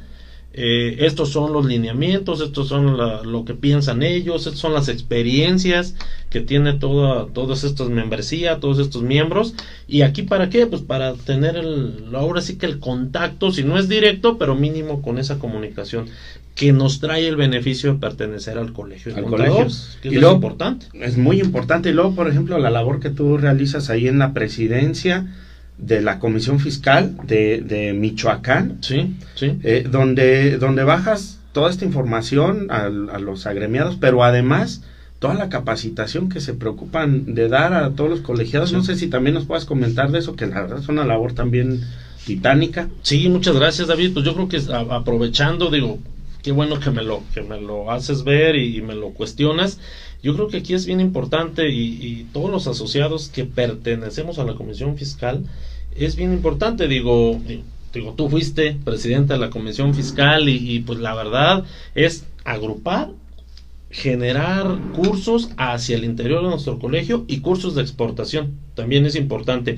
eh, 0.60 1.06
estos 1.06 1.30
son 1.30 1.54
los 1.54 1.68
lineamientos, 1.68 2.42
estos 2.42 2.68
son 2.68 2.98
lo 2.98 3.46
que 3.46 3.54
piensan 3.54 4.02
ellos, 4.02 4.48
estas 4.48 4.60
son 4.60 4.74
las 4.74 4.90
experiencias 4.90 5.94
que 6.32 6.42
tiene 6.42 6.74
toda, 6.74 7.28
todas 7.28 7.64
estas 7.64 7.90
membresías, 7.90 8.60
todos 8.60 8.80
estos 8.80 9.04
miembros. 9.04 9.54
¿Y 9.88 10.02
aquí 10.02 10.24
para 10.24 10.50
qué? 10.50 10.66
Pues 10.66 10.82
para 10.82 11.14
tener 11.14 11.58
el, 11.58 12.10
ahora 12.16 12.42
sí 12.42 12.58
que 12.58 12.66
el 12.66 12.80
contacto, 12.80 13.52
si 13.52 13.64
no 13.64 13.78
es 13.78 13.88
directo, 13.88 14.40
pero 14.40 14.56
mínimo 14.56 15.04
con 15.04 15.20
esa 15.20 15.38
comunicación 15.38 16.08
que 16.56 16.74
nos 16.74 17.00
trae 17.00 17.28
el 17.28 17.36
beneficio 17.36 17.94
de 17.94 18.00
pertenecer 18.00 18.58
al 18.58 18.74
colegio. 18.74 19.16
Al 19.16 19.26
colegio. 19.26 19.68
Que 20.02 20.10
es 20.10 20.24
importante. 20.24 20.88
Es 20.94 21.18
muy 21.18 21.40
importante. 21.40 21.92
Y 21.92 21.94
luego, 21.94 22.16
por 22.16 22.28
ejemplo, 22.28 22.58
la 22.58 22.72
labor 22.72 23.00
que 23.00 23.12
tú 23.12 23.38
realizas 23.38 23.92
ahí 23.92 24.08
en 24.08 24.18
la 24.18 24.34
presidencia 24.34 25.28
de 25.78 26.02
la 26.02 26.20
Comisión 26.20 26.60
Fiscal 26.60 27.16
de, 27.24 27.62
de 27.62 27.94
Michoacán, 27.94 28.80
sí, 28.82 29.16
sí. 29.36 29.60
Eh, 29.64 29.88
donde, 29.90 30.58
donde 30.58 30.84
bajas 30.84 31.38
toda 31.58 31.70
esta 31.70 31.86
información 31.86 32.68
a, 32.70 32.90
los 32.90 33.48
agremiados, 33.48 33.98
pero 34.00 34.24
además 34.24 34.84
toda 35.18 35.34
la 35.34 35.50
capacitación 35.50 36.30
que 36.30 36.40
se 36.40 36.54
preocupan 36.54 37.34
de 37.34 37.48
dar 37.48 37.74
a 37.74 37.90
todos 37.92 38.10
los 38.10 38.20
colegiados. 38.22 38.74
No 38.74 38.84
sé 38.84 38.96
si 38.96 39.08
también 39.08 39.34
nos 39.34 39.46
puedas 39.46 39.66
comentar 39.66 40.12
de 40.12 40.20
eso, 40.20 40.36
que 40.36 40.46
la 40.46 40.62
verdad 40.62 40.80
es 40.80 40.88
una 40.88 41.04
labor 41.04 41.34
también 41.34 41.82
titánica. 42.26 42.90
Sí, 43.02 43.28
muchas 43.30 43.56
gracias 43.56 43.88
David. 43.88 44.14
Pues 44.14 44.24
yo 44.24 44.36
creo 44.36 44.48
que 44.48 44.62
aprovechando, 44.92 45.72
digo, 45.72 45.98
qué 46.44 46.52
bueno 46.52 46.80
que 46.80 46.92
me 46.92 47.04
lo, 47.04 47.24
que 47.34 47.42
me 47.42 47.60
lo 47.60 47.92
haces 47.92 48.24
ver 48.24 48.56
y, 48.56 48.82
me 48.82 48.94
lo 48.94 49.10
cuestionas. 49.10 49.80
Yo 50.24 50.36
creo 50.36 50.48
que 50.48 50.58
aquí 50.58 50.74
es 50.74 50.86
bien 50.86 51.00
importante 51.00 51.70
y, 51.70 52.26
todos 52.34 52.50
los 52.50 52.68
asociados 52.68 53.30
que 53.30 53.46
pertenecemos 53.46 54.40
a 54.40 54.44
la 54.44 54.56
Comisión 54.56 54.98
Fiscal, 54.98 55.44
es 55.96 56.16
bien 56.16 56.34
importante, 56.34 56.88
digo, 56.88 57.40
digo, 57.94 58.14
tú 58.14 58.30
fuiste 58.30 58.78
presidente 58.84 59.34
de 59.34 59.40
la 59.40 59.50
Comisión 59.50 59.94
Fiscal 59.94 60.50
y, 60.50 60.80
pues 60.80 61.00
la 61.00 61.14
verdad 61.16 61.64
es 61.96 62.26
agrupar 62.44 63.12
generar 63.90 64.80
cursos 64.94 65.50
hacia 65.58 65.96
el 65.96 66.04
interior 66.04 66.44
de 66.44 66.50
nuestro 66.50 66.78
colegio 66.78 67.24
y 67.28 67.40
cursos 67.40 67.74
de 67.76 67.82
exportación. 67.82 68.60
También 68.76 69.06
es 69.06 69.16
importante. 69.16 69.78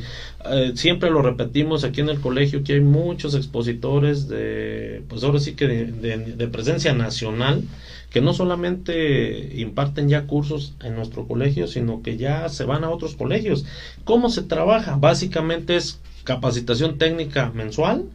Eh, 0.51 0.71
siempre 0.75 1.11
lo 1.11 1.21
repetimos 1.21 1.83
aquí 1.83 2.01
en 2.01 2.09
el 2.09 2.19
colegio 2.19 2.63
que 2.63 2.73
hay 2.73 2.81
muchos 2.81 3.35
expositores 3.35 4.27
de, 4.27 5.03
pues 5.07 5.23
ahora 5.23 5.39
sí 5.39 5.53
que 5.53 5.67
de, 5.67 6.47
presencia 6.47 6.93
nacional 6.93 7.63
que 8.09 8.21
no 8.21 8.33
solamente 8.33 9.59
imparten 9.59 10.09
ya 10.09 10.25
cursos 10.25 10.75
en 10.83 10.95
nuestro 10.95 11.27
colegio, 11.27 11.67
sino 11.67 12.01
que 12.01 12.17
ya 12.17 12.49
se 12.49 12.63
van 12.63 12.83
a 12.83 12.89
otros 12.89 13.15
colegios. 13.15 13.65
¿Cómo 14.03 14.29
se 14.29 14.41
trabaja? 14.41 14.97
Básicamente 14.97 15.75
es 15.75 15.99
capacitación 16.23 16.97
técnica 16.97 17.51
mensual, 17.51 18.05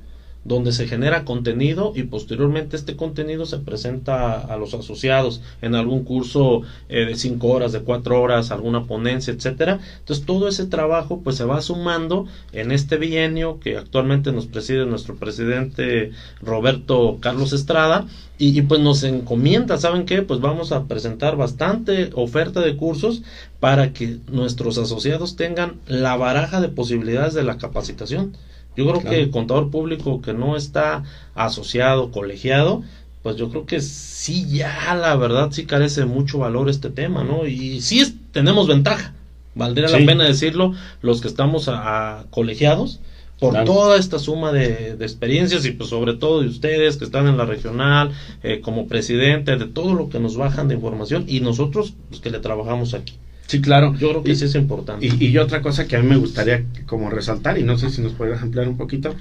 donde 0.44 0.72
se 0.72 0.86
genera 0.86 1.24
contenido 1.24 1.92
y 1.94 2.04
posteriormente 2.04 2.76
este 2.76 2.96
contenido 2.96 3.46
se 3.46 3.58
presenta 3.58 4.40
a, 4.40 4.56
los 4.56 4.74
asociados 4.74 5.40
en 5.62 5.74
algún 5.74 6.04
curso 6.04 6.62
eh, 6.88 7.06
de 7.06 7.16
cinco 7.16 7.48
horas, 7.48 7.72
de 7.72 7.80
cuatro 7.80 8.20
horas, 8.20 8.50
alguna 8.50 8.84
ponencia, 8.84 9.32
etcétera. 9.32 9.80
Entonces 9.98 10.26
todo 10.26 10.48
ese 10.48 10.66
trabajo 10.66 11.20
pues 11.24 11.36
se 11.36 11.44
va 11.44 11.62
sumando 11.62 12.26
en 12.52 12.72
este 12.72 12.96
bienio 12.96 13.58
que 13.58 13.76
actualmente 13.78 14.32
nos 14.32 14.46
preside 14.46 14.84
nuestro 14.86 15.16
presidente 15.16 16.12
Roberto 16.42 17.18
Carlos 17.20 17.52
Estrada 17.52 18.06
y, 18.36 18.58
y, 18.58 18.62
pues 18.62 18.80
nos 18.80 19.04
encomienda, 19.04 19.78
¿saben 19.78 20.06
qué? 20.06 20.22
Pues 20.22 20.40
vamos 20.40 20.72
a 20.72 20.84
presentar 20.84 21.36
bastante 21.36 22.10
oferta 22.14 22.60
de 22.60 22.76
cursos 22.76 23.22
para 23.60 23.92
que 23.92 24.18
nuestros 24.30 24.76
asociados 24.76 25.36
tengan 25.36 25.76
la 25.86 26.16
baraja 26.16 26.60
de 26.60 26.68
posibilidades 26.68 27.34
de 27.34 27.44
la 27.44 27.58
capacitación. 27.58 28.36
Yo 28.76 28.90
creo 28.90 29.02
que 29.02 29.20
el 29.20 29.30
contador 29.30 29.70
público 29.70 30.20
que 30.20 30.32
no 30.32 30.56
está 30.56 31.04
asociado, 31.34 32.10
colegiado, 32.10 32.82
pues 33.22 33.36
yo 33.36 33.48
creo 33.48 33.64
que 33.64 33.80
sí 33.80 34.46
ya 34.48 34.94
la 34.94 35.16
verdad 35.16 35.50
sí 35.50 35.64
carece 35.64 36.04
mucho 36.04 36.38
valor 36.38 36.68
este 36.68 36.90
tema, 36.90 37.24
¿no? 37.24 37.46
Y 37.46 37.80
sí 37.80 38.18
tenemos 38.32 38.68
ventaja, 38.68 39.14
valdría 39.54 39.88
la 39.88 40.04
pena 40.04 40.24
decirlo, 40.24 40.74
los 41.00 41.22
que 41.22 41.28
estamos 41.28 41.68
a, 41.68 42.26
colegiados, 42.30 43.00
por 43.40 43.64
toda 43.64 43.96
esta 43.98 44.18
suma 44.18 44.52
de, 44.52 44.96
experiencias 45.00 45.64
y 45.64 45.72
pues 45.72 45.88
sobre 45.88 46.14
todo 46.14 46.42
de 46.42 46.48
ustedes 46.48 46.96
que 46.96 47.04
están 47.04 47.26
en 47.26 47.36
la 47.36 47.46
regional, 47.46 48.12
eh, 48.42 48.60
como 48.60 48.88
presidente, 48.88 49.56
de 49.56 49.66
todo 49.66 49.94
lo 49.94 50.08
que 50.08 50.20
nos 50.20 50.36
bajan 50.36 50.68
de 50.68 50.74
información 50.74 51.24
y 51.26 51.40
nosotros 51.40 51.94
pues, 52.10 52.20
que 52.20 52.30
le 52.30 52.40
trabajamos 52.40 52.94
aquí. 52.94 53.14
Sí, 53.46 53.60
claro. 53.60 53.94
Yo 53.94 54.10
creo 54.10 54.22
que 54.22 54.34
sí 54.34 54.44
es 54.44 54.54
importante. 54.54 55.06
Y, 55.06 55.26
y, 55.26 55.38
otra 55.38 55.60
cosa 55.60 55.86
que 55.86 55.96
a 55.96 56.00
mí 56.00 56.08
me 56.08 56.16
gustaría 56.16 56.64
como 56.86 57.10
resaltar, 57.10 57.58
y 57.58 57.62
no 57.62 57.76
sé 57.78 57.90
si 57.90 58.00
nos 58.00 58.12
puedes 58.14 58.40
ampliar 58.40 58.68
un 58.68 58.76
poquito, 58.76 59.14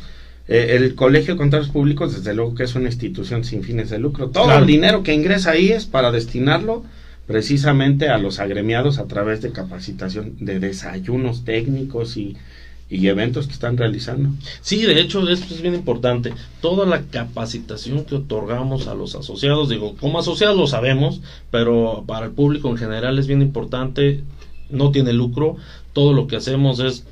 eh, 0.47 0.75
el 0.75 0.95
Colegio 0.95 1.33
de 1.33 1.37
Contadores 1.37 1.71
Públicos, 1.71 2.13
desde 2.13 2.33
luego 2.33 2.55
que 2.55 2.63
es 2.63 2.75
una 2.75 2.89
institución 2.89 3.43
sin 3.43 3.63
fines 3.63 3.89
de 3.89 3.99
lucro. 3.99 4.29
Todo 4.29 4.57
el 4.57 4.65
dinero 4.65 5.03
que 5.03 5.13
ingresa 5.13 5.51
ahí 5.51 5.69
es 5.69 5.85
para 5.85 6.11
destinarlo 6.11 6.83
precisamente 7.27 8.09
a 8.09 8.17
los 8.17 8.39
agremiados 8.39 8.99
a 8.99 9.07
través 9.07 9.41
de 9.41 9.51
capacitación, 9.51 10.35
de 10.39 10.59
desayunos 10.59 11.45
técnicos 11.45 12.17
y 12.17 12.35
y 12.93 13.07
eventos 13.07 13.47
que 13.47 13.53
están 13.53 13.75
realizando. 13.75 14.29
Sí, 14.61 14.83
de 14.83 14.99
hecho, 14.99 15.27
esto 15.27 15.53
es 15.53 15.61
bien 15.61 15.73
importante. 15.73 16.33
Toda 16.61 16.85
la 16.85 17.01
capacitación 17.01 18.05
que 18.05 18.15
otorgamos 18.15 18.87
a 18.87 18.93
los 18.93 19.15
asociados, 19.15 19.69
digo, 19.69 19.95
como 19.99 20.19
asociados 20.19 20.55
lo 20.55 20.67
sabemos, 20.67 21.21
pero 21.49 22.03
para 22.05 22.27
el 22.27 22.33
público 22.33 22.69
en 22.69 22.77
general 22.77 23.17
es 23.17 23.25
bien 23.25 23.41
importante, 23.41 24.23
no 24.69 24.91
tiene 24.91 25.11
lucro, 25.11 25.57
todo 25.93 26.13
lo 26.13 26.27
que 26.27 26.35
hacemos 26.35 26.79
es 26.79 27.05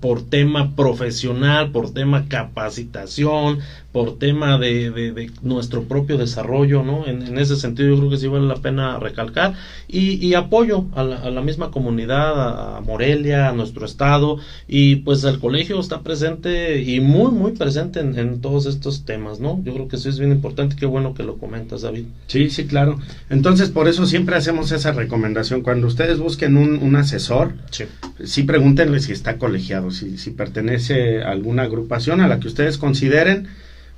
por 0.00 0.22
tema 0.22 0.74
profesional, 0.74 1.70
por 1.70 1.92
tema 1.92 2.26
capacitación, 2.28 3.60
por 3.98 4.16
tema 4.16 4.58
de, 4.58 4.92
de, 4.92 5.28
nuestro 5.42 5.82
propio 5.82 6.18
desarrollo, 6.18 6.84
¿no? 6.84 7.04
En, 7.08 7.36
ese 7.36 7.56
sentido 7.56 7.88
yo 7.88 7.98
creo 7.98 8.10
que 8.10 8.16
sí 8.16 8.28
vale 8.28 8.46
la 8.46 8.62
pena 8.62 8.96
recalcar 9.00 9.54
y, 9.88 10.24
y 10.24 10.34
apoyo 10.34 10.84
a 10.94 11.02
la, 11.02 11.16
a 11.16 11.30
la, 11.30 11.40
misma 11.40 11.72
comunidad, 11.72 12.76
a 12.76 12.80
Morelia, 12.80 13.48
a 13.48 13.52
nuestro 13.52 13.84
estado 13.84 14.38
y 14.68 14.96
pues 14.96 15.24
el 15.24 15.40
colegio 15.40 15.80
está 15.80 16.02
presente 16.02 16.80
y 16.80 17.00
muy, 17.00 17.32
muy 17.32 17.52
presente 17.56 17.98
en, 17.98 18.16
en 18.16 18.40
todos 18.40 18.66
estos 18.66 19.04
temas, 19.04 19.40
¿no? 19.40 19.60
Yo 19.64 19.74
creo 19.74 19.88
que 19.88 19.96
sí 19.96 20.10
es 20.10 20.20
bien 20.20 20.30
importante, 20.30 20.76
qué 20.76 20.86
bueno 20.86 21.12
que 21.12 21.24
lo 21.24 21.36
comentas, 21.38 21.82
David. 21.82 22.04
Sí, 22.28 22.50
sí, 22.50 22.68
claro. 22.68 23.00
Entonces, 23.30 23.68
por 23.68 23.88
eso 23.88 24.06
siempre 24.06 24.36
hacemos 24.36 24.70
esa 24.70 24.92
recomendación. 24.92 25.62
Cuando 25.62 25.88
ustedes 25.88 26.20
busquen 26.20 26.56
un, 26.56 26.78
un 26.78 26.94
asesor, 26.94 27.54
sí. 27.72 27.86
sí 28.22 28.44
pregúntenle 28.44 29.00
si 29.00 29.10
está 29.10 29.38
colegiado, 29.38 29.90
si, 29.90 30.18
si 30.18 30.30
pertenece 30.30 31.20
a 31.24 31.32
alguna 31.32 31.64
agrupación 31.64 32.20
a 32.20 32.28
la 32.28 32.38
que 32.38 32.46
ustedes 32.46 32.78
consideren 32.78 33.48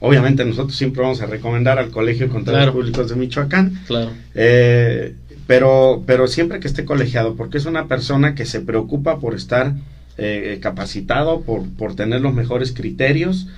Obviamente 0.00 0.45
nosotros 0.45 0.76
siempre 0.76 1.02
vamos 1.02 1.21
a 1.21 1.26
recomendar 1.26 1.78
al 1.78 1.90
Colegio 1.90 2.26
de 2.26 2.33
Contadores 2.33 2.71
Públicos 2.71 3.09
de 3.09 3.16
Michoacán. 3.16 3.80
Claro. 3.87 4.11
Eh, 4.35 5.14
pero, 5.47 6.02
pero 6.07 6.26
siempre 6.26 6.61
que 6.61 6.69
esté 6.69 6.85
colegiado, 6.85 7.35
porque 7.37 7.59
es 7.59 7.66
una 7.66 7.87
persona 7.87 8.35
que 8.35 8.46
se 8.46 8.61
preocupa 8.61 9.18
por 9.18 9.35
estar 9.35 9.75
eh, 10.16 10.59
capacitado, 10.62 11.42
por, 11.42 11.68
por 11.70 11.94
tener 11.94 12.20
los 12.20 12.33
mejores 12.33 12.72
criterios, 12.72 13.48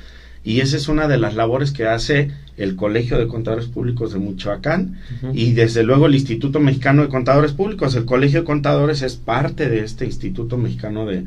y 0.45 0.61
esa 0.61 0.77
es 0.77 0.89
una 0.89 1.07
de 1.07 1.19
las 1.19 1.35
labores 1.35 1.71
que 1.71 1.87
hace 1.87 2.31
el 2.57 2.77
Colegio 2.77 3.19
de 3.19 3.29
Contadores 3.29 3.67
Públicos 3.67 4.13
de 4.13 4.19
Michoacán 4.19 4.99
y 5.33 5.53
desde 5.53 5.85
luego 5.85 6.07
el 6.07 6.15
Instituto 6.15 6.59
Mexicano 6.59 7.03
de 7.03 7.09
Contadores 7.09 7.53
Públicos. 7.53 7.95
El 7.95 8.05
Colegio 8.05 8.41
de 8.41 8.45
Contadores 8.45 9.03
es 9.03 9.17
parte 9.17 9.69
de 9.69 9.81
este 9.85 10.05
Instituto 10.05 10.59
Mexicano 10.59 11.07
de, 11.07 11.25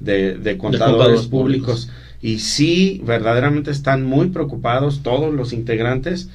de, 0.00 0.58
Contadores, 0.58 1.22
Públicos 1.22 1.90
y 2.24 2.38
sí, 2.38 3.02
verdaderamente 3.04 3.70
están 3.70 4.06
muy 4.06 4.28
preocupados 4.30 5.02
todos 5.02 5.34
los 5.34 5.52
integrantes 5.52 6.30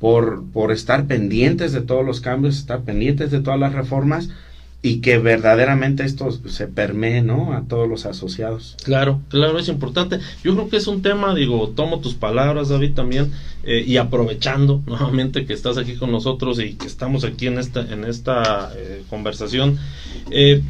por, 0.00 0.42
por 0.50 0.72
estar 0.72 1.06
pendientes 1.06 1.72
de 1.72 1.82
todos 1.82 2.06
los 2.06 2.22
cambios, 2.22 2.56
estar 2.56 2.84
pendientes 2.84 3.30
de 3.30 3.40
todas 3.40 3.60
las 3.60 3.74
reformas 3.74 4.30
y 4.80 5.02
que 5.02 5.18
verdaderamente 5.18 6.04
esto 6.04 6.30
se 6.30 6.68
permee, 6.68 7.20
¿no? 7.20 7.52
A 7.52 7.64
todos 7.68 7.86
los 7.86 8.06
asociados. 8.06 8.78
Claro, 8.82 9.20
claro, 9.28 9.58
es 9.58 9.68
importante. 9.68 10.20
Yo 10.42 10.54
creo 10.54 10.70
que 10.70 10.78
es 10.78 10.86
un 10.86 11.02
tema, 11.02 11.34
digo, 11.34 11.68
tomo 11.68 12.00
tus 12.00 12.14
palabras, 12.14 12.70
David, 12.70 12.94
también, 12.94 13.30
eh, 13.64 13.84
y 13.86 13.98
aprovechando 13.98 14.82
nuevamente 14.86 15.44
que 15.44 15.52
estás 15.52 15.76
aquí 15.76 15.96
con 15.96 16.10
nosotros 16.12 16.58
y 16.60 16.76
que 16.76 16.86
estamos 16.86 17.24
aquí 17.24 17.48
en 17.48 17.58
esta, 17.58 17.82
en 17.92 18.04
esta 18.04 18.72
eh, 18.74 19.02
conversación. 19.10 19.78
Eh, 20.30 20.62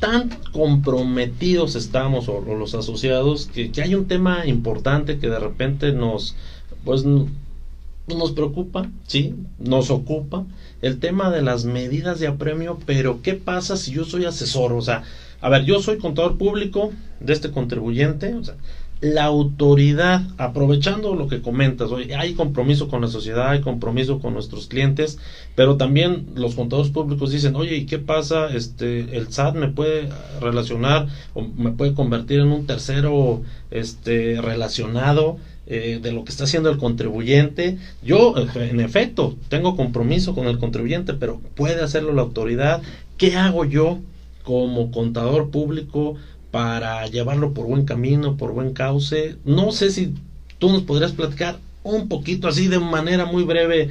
tan 0.00 0.30
comprometidos 0.52 1.74
estamos 1.74 2.28
o, 2.28 2.40
los 2.40 2.74
asociados 2.74 3.46
que, 3.46 3.70
hay 3.82 3.94
un 3.94 4.06
tema 4.06 4.46
importante 4.46 5.18
que 5.18 5.28
de 5.28 5.38
repente 5.38 5.92
nos 5.92 6.36
pues 6.84 7.04
nos 7.04 8.32
preocupa, 8.32 8.88
sí, 9.06 9.34
nos 9.58 9.90
ocupa 9.90 10.44
el 10.80 10.98
tema 10.98 11.30
de 11.30 11.42
las 11.42 11.64
medidas 11.64 12.20
de 12.20 12.26
apremio, 12.26 12.78
pero 12.86 13.20
¿qué 13.22 13.34
pasa 13.34 13.76
si 13.76 13.92
yo 13.92 14.04
soy 14.04 14.24
asesor? 14.24 14.72
O 14.72 14.80
sea, 14.80 15.02
a 15.40 15.48
ver, 15.48 15.64
yo 15.64 15.80
soy 15.80 15.98
contador 15.98 16.38
público 16.38 16.92
de 17.20 17.32
este 17.32 17.50
contribuyente, 17.50 18.34
o 18.34 18.42
sea, 18.42 18.54
la 19.00 19.24
autoridad, 19.24 20.22
aprovechando 20.38 21.14
lo 21.14 21.28
que 21.28 21.40
comentas, 21.40 21.90
hoy 21.92 22.12
hay 22.12 22.34
compromiso 22.34 22.88
con 22.88 23.00
la 23.00 23.08
sociedad, 23.08 23.50
hay 23.50 23.60
compromiso 23.60 24.18
con 24.18 24.34
nuestros 24.34 24.66
clientes, 24.66 25.18
pero 25.54 25.76
también 25.76 26.26
los 26.34 26.56
contadores 26.56 26.90
públicos 26.90 27.30
dicen, 27.30 27.54
oye, 27.54 27.76
¿y 27.76 27.86
qué 27.86 27.98
pasa? 27.98 28.48
Este, 28.48 29.16
el 29.16 29.32
SAT 29.32 29.54
me 29.54 29.68
puede 29.68 30.08
relacionar 30.40 31.06
o 31.34 31.42
me 31.42 31.70
puede 31.70 31.94
convertir 31.94 32.40
en 32.40 32.48
un 32.48 32.66
tercero 32.66 33.42
este, 33.70 34.40
relacionado 34.40 35.36
eh, 35.68 36.00
de 36.02 36.12
lo 36.12 36.24
que 36.24 36.30
está 36.30 36.44
haciendo 36.44 36.68
el 36.70 36.78
contribuyente. 36.78 37.78
Yo, 38.02 38.34
en 38.56 38.80
efecto, 38.80 39.36
tengo 39.48 39.76
compromiso 39.76 40.34
con 40.34 40.46
el 40.48 40.58
contribuyente, 40.58 41.14
pero 41.14 41.40
puede 41.54 41.82
hacerlo 41.82 42.14
la 42.14 42.22
autoridad. 42.22 42.82
¿Qué 43.16 43.36
hago 43.36 43.64
yo 43.64 43.98
como 44.42 44.90
contador 44.90 45.50
público 45.50 46.16
para 46.50 47.06
llevarlo 47.06 47.52
por 47.52 47.66
buen 47.66 47.84
camino, 47.84 48.36
por 48.36 48.52
buen 48.52 48.72
cauce. 48.72 49.36
No 49.44 49.72
sé 49.72 49.90
si 49.90 50.14
tú 50.58 50.70
nos 50.70 50.82
podrías 50.82 51.12
platicar 51.12 51.58
un 51.82 52.08
poquito 52.08 52.48
así 52.48 52.68
de 52.68 52.78
manera 52.78 53.24
muy 53.24 53.44
breve 53.44 53.90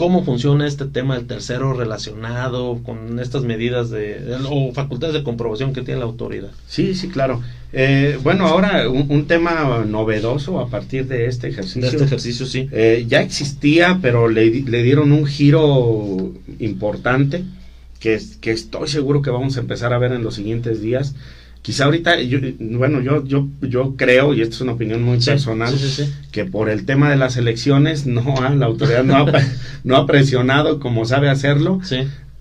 cómo 0.00 0.24
funciona 0.24 0.66
este 0.66 0.86
tema 0.86 1.16
del 1.16 1.26
tercero 1.26 1.74
relacionado 1.74 2.80
con 2.82 3.20
estas 3.20 3.42
medidas 3.42 3.90
de, 3.90 4.34
o 4.48 4.72
facultades 4.72 5.14
de 5.14 5.22
comprobación 5.22 5.74
que 5.74 5.82
tiene 5.82 6.00
la 6.00 6.06
autoridad. 6.06 6.52
Sí, 6.66 6.94
sí, 6.94 7.08
claro. 7.08 7.42
Eh, 7.74 8.18
bueno, 8.22 8.46
ahora 8.46 8.88
un, 8.88 9.26
tema 9.26 9.84
novedoso 9.86 10.58
a 10.58 10.70
partir 10.70 11.06
de 11.06 11.26
este 11.26 11.48
ejercicio. 11.48 11.82
De 11.82 11.88
este 11.88 12.04
ejercicio, 12.04 12.46
sí. 12.46 12.66
Eh, 12.72 13.04
ya 13.06 13.20
existía, 13.20 13.98
pero 14.00 14.28
le, 14.28 14.62
le, 14.62 14.82
dieron 14.82 15.12
un 15.12 15.26
giro 15.26 16.32
importante 16.58 17.44
que, 17.98 18.18
que 18.40 18.52
estoy 18.52 18.88
seguro 18.88 19.20
que 19.20 19.28
vamos 19.28 19.58
a 19.58 19.60
empezar 19.60 19.92
a 19.92 19.98
ver 19.98 20.12
en 20.12 20.22
los 20.22 20.36
siguientes 20.36 20.80
días 20.80 21.14
quizá 21.62 21.84
ahorita, 21.84 22.20
yo, 22.22 22.38
bueno, 22.58 23.00
yo, 23.00 23.24
yo, 23.24 23.48
yo 23.60 23.96
creo, 23.96 24.34
y 24.34 24.40
esta 24.40 24.54
es 24.54 24.60
una 24.60 24.72
opinión 24.72 25.02
muy 25.02 25.18
personal, 25.18 25.74
que 26.32 26.44
por 26.44 26.70
el 26.70 26.86
tema 26.86 27.10
de 27.10 27.16
las 27.16 27.36
elecciones, 27.36 28.06
no, 28.06 28.34
la 28.54 28.66
autoridad 28.66 29.04
no 29.04 29.16
ha, 29.16 29.26
no 29.84 29.96
ha 29.96 30.06
presionado 30.06 30.80
como 30.80 31.04
sabe 31.04 31.28
hacerlo, 31.28 31.80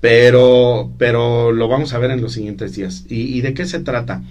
pero, 0.01 0.91
pero 0.97 1.51
lo 1.51 1.67
vamos 1.67 1.93
a 1.93 1.99
ver 1.99 2.11
en 2.11 2.21
los 2.21 2.33
siguientes 2.33 2.75
días. 2.75 3.05
¿Y, 3.09 3.41
de 3.41 3.53
qué 3.53 3.65
se 3.65 3.79
trata? 3.79 4.23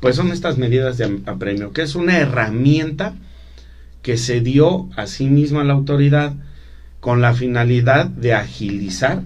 Pues 0.00 0.16
son 0.16 0.30
estas 0.30 0.56
medidas 0.56 0.96
de 0.96 1.20
apremio, 1.26 1.72
que 1.72 1.82
es 1.82 1.94
una 1.94 2.18
herramienta 2.18 3.14
que 4.02 4.16
se 4.16 4.40
dio 4.40 4.88
a 4.96 5.06
sí 5.06 5.26
misma 5.26 5.64
la 5.64 5.74
autoridad 5.74 6.34
con 7.00 7.20
la 7.20 7.34
finalidad 7.34 8.06
de 8.06 8.34
agilizar 8.34 9.22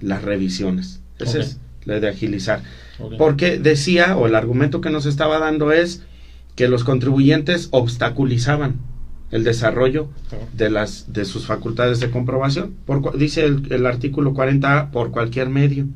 las 0.00 0.22
revisiones. 0.22 1.00
Ese 1.18 1.40
es 1.40 1.58
la 1.84 1.98
de 1.98 2.08
agilizar. 2.08 2.62
Porque 3.16 3.58
decía, 3.58 4.16
o 4.16 4.26
el 4.26 4.34
argumento 4.34 4.80
que 4.80 4.90
nos 4.90 5.06
estaba 5.06 5.38
dando 5.38 5.72
es 5.72 6.02
que 6.56 6.68
los 6.68 6.84
contribuyentes 6.84 7.68
obstaculizaban 7.70 8.76
el 9.30 9.44
desarrollo 9.44 10.08
de 10.54 10.70
las 10.70 11.12
de 11.12 11.24
sus 11.24 11.46
facultades 11.46 12.00
de 12.00 12.10
comprobación. 12.10 12.74
Por, 12.86 13.16
dice 13.16 13.44
el, 13.44 13.86
artículo 13.86 14.34
40 14.34 14.90
por 14.90 15.10
cualquier 15.10 15.48
medio. 15.48 15.86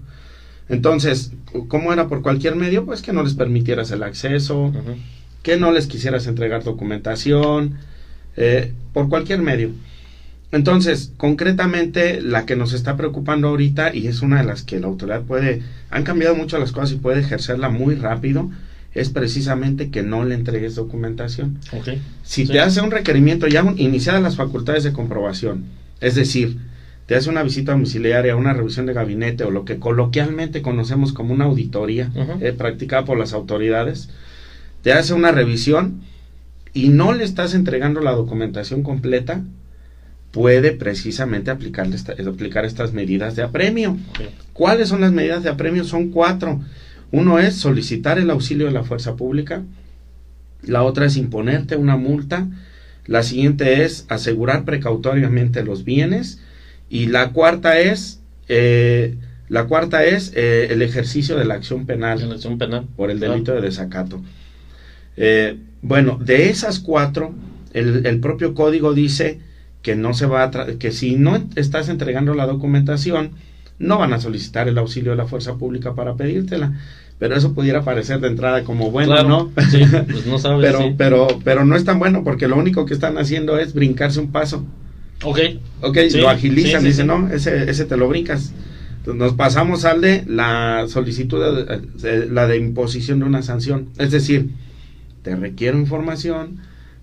Entonces, 0.69 1.33
¿cómo 1.69 1.93
era 1.93 2.09
por 2.09 2.23
cualquier 2.23 2.57
medio? 2.57 2.85
Pues 2.85 3.03
que 3.03 3.13
no 3.13 3.23
les 3.23 3.35
permitieras 3.35 3.91
el 3.91 4.03
acceso, 4.03 4.73
que 5.43 5.57
no 5.57 5.73
les 5.73 5.87
quisieras 5.87 6.27
entregar 6.27 6.63
documentación, 6.63 7.79
eh, 8.37 8.73
por 8.93 9.09
cualquier 9.09 9.43
medio. 9.43 9.71
Entonces, 10.53 11.13
concretamente, 11.17 12.21
la 12.21 12.45
que 12.45 12.57
nos 12.57 12.75
está 12.75 12.97
preocupando 12.97 13.49
ahorita, 13.49 13.95
y 13.95 14.07
es 14.07 14.21
una 14.21 14.39
de 14.39 14.45
las 14.45 14.63
que 14.63 14.79
la 14.79 14.87
autoridad 14.87 15.23
puede, 15.23 15.63
han 15.91 16.05
cambiado 16.05 16.35
mucho 16.35 16.59
las 16.59 16.73
cosas 16.73 16.93
y 16.93 16.97
puede 16.97 17.21
ejercerla 17.21 17.71
muy 17.71 17.95
rápido, 17.95 18.51
es 18.95 19.09
precisamente 19.09 19.91
que 19.91 20.03
no 20.03 20.25
le 20.25 20.35
entregues 20.35 20.75
documentación. 20.75 21.59
Si 22.23 22.47
te 22.47 22.61
hace 22.61 22.83
un 22.83 22.91
requerimiento 22.91 23.47
ya 23.49 23.65
iniciadas 23.77 24.23
las 24.23 24.37
facultades 24.37 24.85
de 24.85 24.93
comprobación, 24.93 25.65
es 26.03 26.15
decir, 26.15 26.59
te 27.07 27.15
hace 27.15 27.31
una 27.31 27.43
visita 27.43 27.73
domiciliaria, 27.73 28.37
una 28.37 28.53
revisión 28.53 28.85
de 28.85 28.93
gabinete 28.93 29.45
o 29.45 29.51
lo 29.51 29.65
que 29.65 29.79
coloquialmente 29.79 30.61
conocemos 30.61 31.15
como 31.15 31.33
una 31.33 31.47
auditoría 31.47 32.11
eh, 32.41 32.53
practicada 32.53 33.07
por 33.07 33.19
las 33.19 33.33
autoridades, 33.33 34.11
te 34.83 34.93
hace 34.93 35.15
una 35.15 35.33
revisión 35.33 36.03
y 36.75 36.91
no 36.91 37.13
le 37.13 37.25
estás 37.25 37.55
entregando 37.55 38.01
la 38.01 38.13
documentación 38.13 38.83
completa, 38.83 39.43
puede 40.33 40.73
precisamente 40.73 41.51
aplicarle 41.51 41.97
aplicar 42.29 42.65
estas 42.65 42.93
medidas 42.93 43.37
de 43.37 43.43
apremio. 43.43 43.99
¿Cuáles 44.53 44.89
son 44.89 45.03
las 45.03 45.13
medidas 45.13 45.43
de 45.43 45.51
apremio? 45.51 45.85
Son 45.85 46.11
cuatro. 46.11 46.61
Uno 47.13 47.39
es 47.39 47.55
solicitar 47.55 48.19
el 48.19 48.31
auxilio 48.31 48.67
de 48.67 48.73
la 48.73 48.85
fuerza 48.85 49.17
pública, 49.17 49.63
la 50.63 50.83
otra 50.83 51.07
es 51.07 51.17
imponerte 51.17 51.77
una 51.77 51.97
multa, 51.97 52.49
la 53.07 53.23
siguiente 53.23 53.85
es 53.85 54.07
asegurar 54.09 54.65
precautoriamente 54.65 55.63
los 55.63 55.85
bienes 55.85 56.41
y 56.89 57.07
la 57.07 57.33
cuarta 57.33 57.79
es 57.79 58.21
eh, 58.49 59.17
la 59.49 59.67
cuarta 59.67 60.05
es 60.05 60.33
eh, 60.35 60.69
el 60.71 60.81
ejercicio 60.81 61.37
de 61.37 61.45
la 61.45 61.55
acción 61.55 61.85
penal, 61.85 62.21
penal. 62.59 62.87
por 62.97 63.11
el 63.11 63.21
delito 63.21 63.53
de 63.53 63.61
desacato. 63.61 64.23
Eh, 65.19 65.59
bueno, 65.83 66.19
de 66.19 66.49
esas 66.49 66.79
cuatro, 66.79 67.35
el, 67.75 68.07
el, 68.07 68.21
propio 68.21 68.55
código 68.55 68.95
dice 68.95 69.41
que 69.83 69.97
no 69.97 70.15
se 70.15 70.27
va 70.27 70.45
a 70.45 70.51
que 70.79 70.93
si 70.93 71.17
no 71.17 71.43
estás 71.57 71.89
entregando 71.89 72.35
la 72.35 72.47
documentación, 72.47 73.33
no 73.79 73.99
van 73.99 74.13
a 74.13 74.21
solicitar 74.21 74.69
el 74.69 74.79
auxilio 74.79 75.11
de 75.13 75.17
la 75.17 75.27
fuerza 75.27 75.57
pública 75.57 75.95
para 75.95 76.15
pedírtela 76.15 76.73
pero 77.23 77.37
eso 77.37 77.55
pudiera 77.55 77.85
parecer 77.85 78.19
de 78.19 78.27
entrada 78.27 78.65
como 78.65 78.91
bueno, 78.91 79.23
¿no? 79.23 79.53
Sí, 79.71 79.81
pues 80.11 80.27
no 80.27 80.41
sabes, 80.41 80.69
pero, 80.69 80.95
pero, 80.99 81.29
pero 81.45 81.65
no 81.65 81.77
es 81.77 81.85
tan 81.85 82.01
bueno 82.01 82.25
porque 82.25 82.49
lo 82.49 82.57
único 82.57 82.85
que 82.85 82.95
están 82.95 83.17
haciendo 83.17 83.61
es 83.61 83.75
brincarse 83.75 84.19
un 84.19 84.33
paso. 84.33 84.67
Ok. 85.23 85.39
Ok, 85.83 85.99
lo 86.17 86.29
agilizan, 86.29 86.83
dicen, 86.83 87.07
no, 87.07 87.29
ese, 87.33 87.71
ese 87.71 87.85
te 87.85 87.97
lo 87.97 88.09
brincas. 88.09 88.53
Entonces 88.97 89.21
nos 89.21 89.35
pasamos 89.35 89.85
al 89.85 90.01
de 90.01 90.25
la 90.27 90.87
solicitud, 90.89 91.41
de, 92.03 92.27
la 92.27 92.49
de 92.49 92.57
imposición 92.57 93.21
de 93.21 93.27
una 93.27 93.43
sanción. 93.43 93.91
Es 93.99 94.11
decir, 94.11 94.51
te 95.23 95.37
requiero 95.37 95.79
información, 95.79 96.59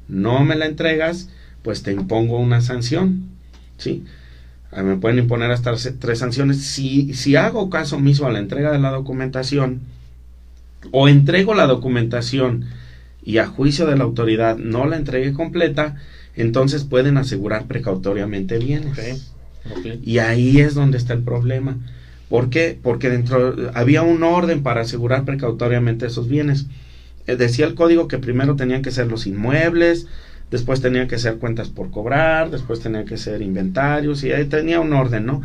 no 0.10 0.44
me 0.44 0.58
la 0.58 0.66
entregas, 0.66 1.30
pues 1.64 1.84
te 1.84 1.92
impongo 1.92 2.40
una 2.40 2.62
sanción. 2.62 3.30
¿Sí? 3.78 4.04
Me 4.76 4.98
pueden 4.98 5.20
imponer 5.20 5.52
hasta 5.52 5.74
tres 6.00 6.20
sanciones. 6.20 6.62
Si, 6.62 7.14
si 7.14 7.36
hago 7.36 7.70
caso 7.70 7.96
omiso 7.96 8.28
a 8.28 8.32
la 8.32 8.40
entrega 8.40 8.72
de 8.72 8.80
la 8.80 8.92
documentación, 8.92 9.82
o 10.92 11.08
entrego 11.08 11.54
la 11.54 11.68
documentación 11.68 12.66
y 13.24 13.38
a 13.38 13.48
juicio 13.48 13.86
de 13.86 13.98
la 13.98 14.04
autoridad 14.04 14.58
no 14.58 14.86
la 14.86 14.98
entregue 14.98 15.34
completa, 15.34 15.96
entonces 16.36 16.84
pueden 16.84 17.18
asegurar 17.18 17.66
precautoriamente 17.66 18.58
bienes. 18.60 19.34
Y 20.04 20.20
ahí 20.20 20.60
es 20.60 20.74
donde 20.74 20.98
está 20.98 21.14
el 21.14 21.22
problema. 21.22 21.78
¿Por 22.30 22.50
qué? 22.50 22.78
Porque 22.82 23.10
dentro 23.10 23.56
había 23.74 24.04
un 24.04 24.24
orden 24.24 24.64
para 24.64 24.82
asegurar 24.82 25.26
precautoriamente 25.26 26.06
esos 26.06 26.30
bienes. 26.30 26.68
Eh, 27.28 27.36
decía 27.36 27.66
el 27.66 27.76
código 27.76 28.08
que 28.08 28.20
primero 28.20 28.56
tenían 28.56 28.82
que 28.82 28.92
ser 28.92 29.08
los 29.08 29.28
inmuebles, 29.28 30.08
después 30.52 30.82
tenían 30.82 31.08
que 31.08 31.18
ser 31.18 31.36
cuentas 31.38 31.70
por 31.70 31.92
cobrar, 31.92 32.50
después 32.50 32.80
tenían 32.80 33.06
que 33.06 33.18
ser 33.18 33.42
inventarios 33.42 34.24
y 34.24 34.32
ahí 34.32 34.46
tenía 34.46 34.80
un 34.80 34.94
orden, 34.94 35.26
¿no? 35.26 35.42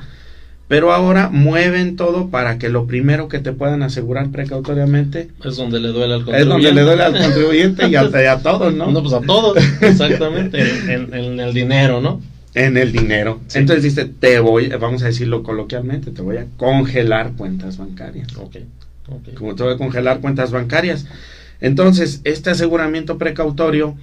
Pero 0.66 0.92
ahora 0.92 1.28
mueven 1.28 1.96
todo 1.96 2.30
para 2.30 2.58
que 2.58 2.70
lo 2.70 2.86
primero 2.86 3.28
que 3.28 3.38
te 3.38 3.52
puedan 3.52 3.82
asegurar 3.82 4.30
precautoriamente 4.30 5.28
es 5.44 5.56
donde 5.56 5.78
le 5.78 5.88
duele 5.88 6.14
al 6.14 6.24
contribuyente. 6.24 6.42
Es 6.42 6.48
donde 6.48 6.72
le 6.72 6.82
duele 6.82 7.02
al 7.02 7.18
contribuyente 7.18 7.88
y, 7.88 7.96
a, 7.96 8.38
todos, 8.42 8.74
¿no? 8.74 8.90
No, 8.90 9.02
pues 9.02 9.12
a 9.12 9.20
todos, 9.20 9.58
exactamente, 9.82 10.58
en, 10.88 11.38
el 11.38 11.52
dinero, 11.52 12.00
¿no? 12.00 12.22
En 12.54 12.78
el 12.78 12.92
dinero. 12.92 13.40
Entonces 13.52 13.82
dice, 13.82 14.06
te 14.06 14.38
voy, 14.38 14.68
vamos 14.68 15.02
a 15.02 15.06
decirlo 15.06 15.42
coloquialmente, 15.42 16.12
te 16.12 16.22
voy 16.22 16.38
a 16.38 16.46
congelar 16.56 17.32
cuentas 17.32 17.76
bancarias. 17.76 18.34
Ok. 18.36 18.56
okay. 19.08 19.34
Como 19.34 19.54
te 19.54 19.64
voy 19.64 19.74
a 19.74 19.76
congelar 19.76 20.20
cuentas 20.20 20.50
bancarias. 20.50 21.04
Entonces, 21.60 22.22
este 22.24 22.50
aseguramiento 22.50 23.18
precautorio 23.18 23.96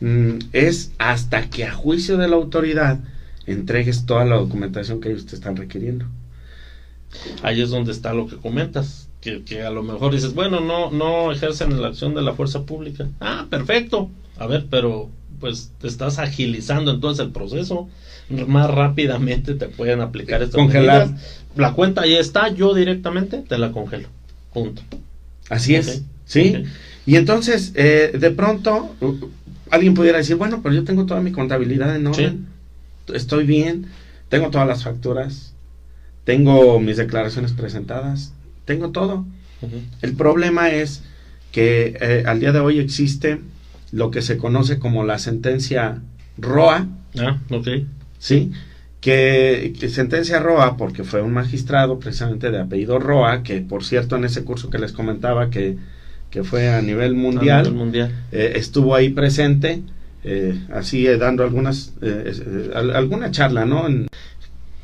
mm, 0.00 0.38
es 0.52 0.92
hasta 0.98 1.48
que 1.48 1.64
a 1.64 1.72
juicio 1.72 2.16
de 2.16 2.28
la 2.28 2.36
autoridad 2.36 3.00
entregues 3.46 4.06
toda 4.06 4.24
la 4.24 4.36
documentación 4.36 5.00
que 5.00 5.10
ellos 5.10 5.26
te 5.26 5.34
están 5.34 5.56
requiriendo. 5.56 6.06
Ahí 7.42 7.60
es 7.62 7.70
donde 7.70 7.92
está 7.92 8.12
lo 8.12 8.26
que 8.26 8.36
comentas, 8.36 9.08
que, 9.20 9.42
que 9.42 9.62
a 9.62 9.70
lo 9.70 9.82
mejor 9.82 10.12
dices, 10.12 10.34
bueno, 10.34 10.60
no, 10.60 10.90
no 10.90 11.32
ejercen 11.32 11.80
la 11.80 11.88
acción 11.88 12.14
de 12.14 12.22
la 12.22 12.34
fuerza 12.34 12.64
pública. 12.64 13.08
Ah, 13.20 13.46
perfecto. 13.48 14.10
A 14.38 14.46
ver, 14.46 14.66
pero 14.68 15.10
pues 15.40 15.72
te 15.80 15.88
estás 15.88 16.18
agilizando 16.18 16.90
entonces 16.90 17.24
el 17.24 17.32
proceso. 17.32 17.88
Más 18.28 18.70
rápidamente 18.70 19.54
te 19.54 19.68
pueden 19.68 20.00
aplicar 20.00 20.42
estas 20.42 20.56
Congelar. 20.56 21.10
La 21.54 21.72
cuenta 21.72 22.02
ahí 22.02 22.14
está, 22.14 22.48
yo 22.48 22.74
directamente 22.74 23.38
te 23.38 23.56
la 23.56 23.72
congelo. 23.72 24.08
Punto. 24.52 24.82
Así 25.48 25.74
es. 25.74 26.02
Sí. 26.24 26.64
Y 27.06 27.16
entonces, 27.16 27.72
eh, 27.76 28.12
de 28.18 28.30
pronto, 28.32 28.94
alguien 29.70 29.94
pudiera 29.94 30.18
decir, 30.18 30.36
bueno, 30.36 30.60
pero 30.62 30.74
yo 30.74 30.84
tengo 30.84 31.06
toda 31.06 31.20
mi 31.20 31.32
contabilidad 31.32 31.94
en 31.96 32.06
orden 32.06 32.56
estoy 33.14 33.44
bien, 33.44 33.86
tengo 34.28 34.50
todas 34.50 34.66
las 34.66 34.84
facturas, 34.84 35.54
tengo 36.24 36.80
mis 36.80 36.96
declaraciones 36.96 37.52
presentadas, 37.52 38.32
tengo 38.64 38.90
todo. 38.90 39.24
El 40.02 40.14
problema 40.14 40.70
es 40.70 41.02
que 41.52 41.96
eh, 42.00 42.24
al 42.26 42.40
día 42.40 42.52
de 42.52 42.60
hoy 42.60 42.78
existe 42.78 43.40
lo 43.92 44.10
que 44.10 44.22
se 44.22 44.36
conoce 44.36 44.78
como 44.78 45.04
la 45.04 45.18
sentencia 45.18 46.02
ROA. 46.36 46.88
Ah, 47.18 47.40
ok. 47.50 47.68
Sí, 48.18 48.52
que, 49.00 49.74
sentencia 49.88 50.40
ROA 50.40 50.76
porque 50.76 51.04
fue 51.04 51.22
un 51.22 51.32
magistrado 51.32 51.98
precisamente 51.98 52.50
de 52.50 52.60
apellido 52.60 52.98
ROA, 52.98 53.42
que 53.42 53.60
por 53.60 53.84
cierto 53.84 54.16
en 54.16 54.24
ese 54.24 54.44
curso 54.44 54.68
que 54.68 54.78
les 54.78 54.92
comentaba 54.92 55.48
que, 55.48 55.76
que 56.30 56.44
fue 56.44 56.68
a 56.68 56.82
nivel 56.82 57.14
mundial, 57.14 57.72
mundial. 57.72 58.12
Eh, 58.32 58.54
estuvo 58.56 58.94
ahí 58.94 59.10
presente 59.10 59.82
eh, 60.24 60.58
así 60.72 61.06
eh, 61.06 61.16
dando 61.18 61.44
algunas 61.44 61.92
alguna 62.74 63.30
charla, 63.30 63.64
¿no? 63.64 63.86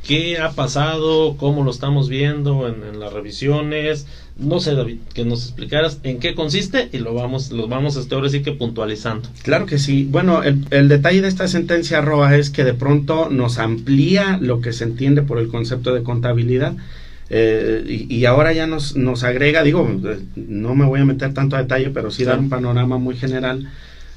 ¿Qué 0.07 0.39
ha 0.39 0.51
pasado? 0.51 1.37
¿Cómo 1.37 1.63
lo 1.63 1.71
estamos 1.71 2.09
viendo 2.09 2.67
en, 2.67 2.99
las 2.99 3.13
revisiones? 3.13 4.07
No 4.37 4.59
sé, 4.59 4.75
David, 4.75 4.99
que 5.15 5.25
nos 5.25 5.45
explicaras 5.45 6.01
en 6.03 6.19
qué 6.19 6.35
consiste 6.35 6.89
y 6.93 6.99
lo 6.99 7.15
vamos, 7.15 7.53
lo 7.53 7.69
vamos 7.69 7.97
este, 7.97 8.15
ahora 8.17 8.29
sí 8.29 8.43
que 8.43 8.51
puntualizando. 8.51 9.29
Claro 9.43 9.67
que 9.67 9.79
sí. 9.79 10.09
Bueno, 10.11 10.43
el, 10.43 10.89
detalle 10.89 11.23
de 11.23 11.29
esta 11.29 11.47
sentencia 11.47 12.01
ROA 12.01 12.37
es 12.37 12.51
que 12.51 12.65
de 12.65 12.75
pronto 12.75 13.29
nos 13.31 13.59
amplía 13.59 14.39
lo 14.41 14.61
que 14.61 14.73
se 14.73 14.85
entiende 14.85 15.23
por 15.23 15.39
el 15.39 15.47
concepto 15.47 15.95
de 15.95 16.03
contabilidad. 16.03 16.75
Y, 17.35 18.25
ahora 18.27 18.53
ya 18.53 18.67
nos, 18.67 18.95
nos 18.97 19.25
agrega, 19.25 19.63
digo, 19.63 19.89
no 20.37 20.75
me 20.75 20.85
voy 20.85 21.01
a 21.01 21.05
meter 21.05 21.33
tanto 21.33 21.57
a 21.57 21.63
detalle, 21.63 21.91
pero 21.91 22.11
sí 22.11 22.25
dar 22.25 22.39
un 22.39 22.51
panorama 22.51 22.99
muy 22.99 23.17
general. 23.17 23.71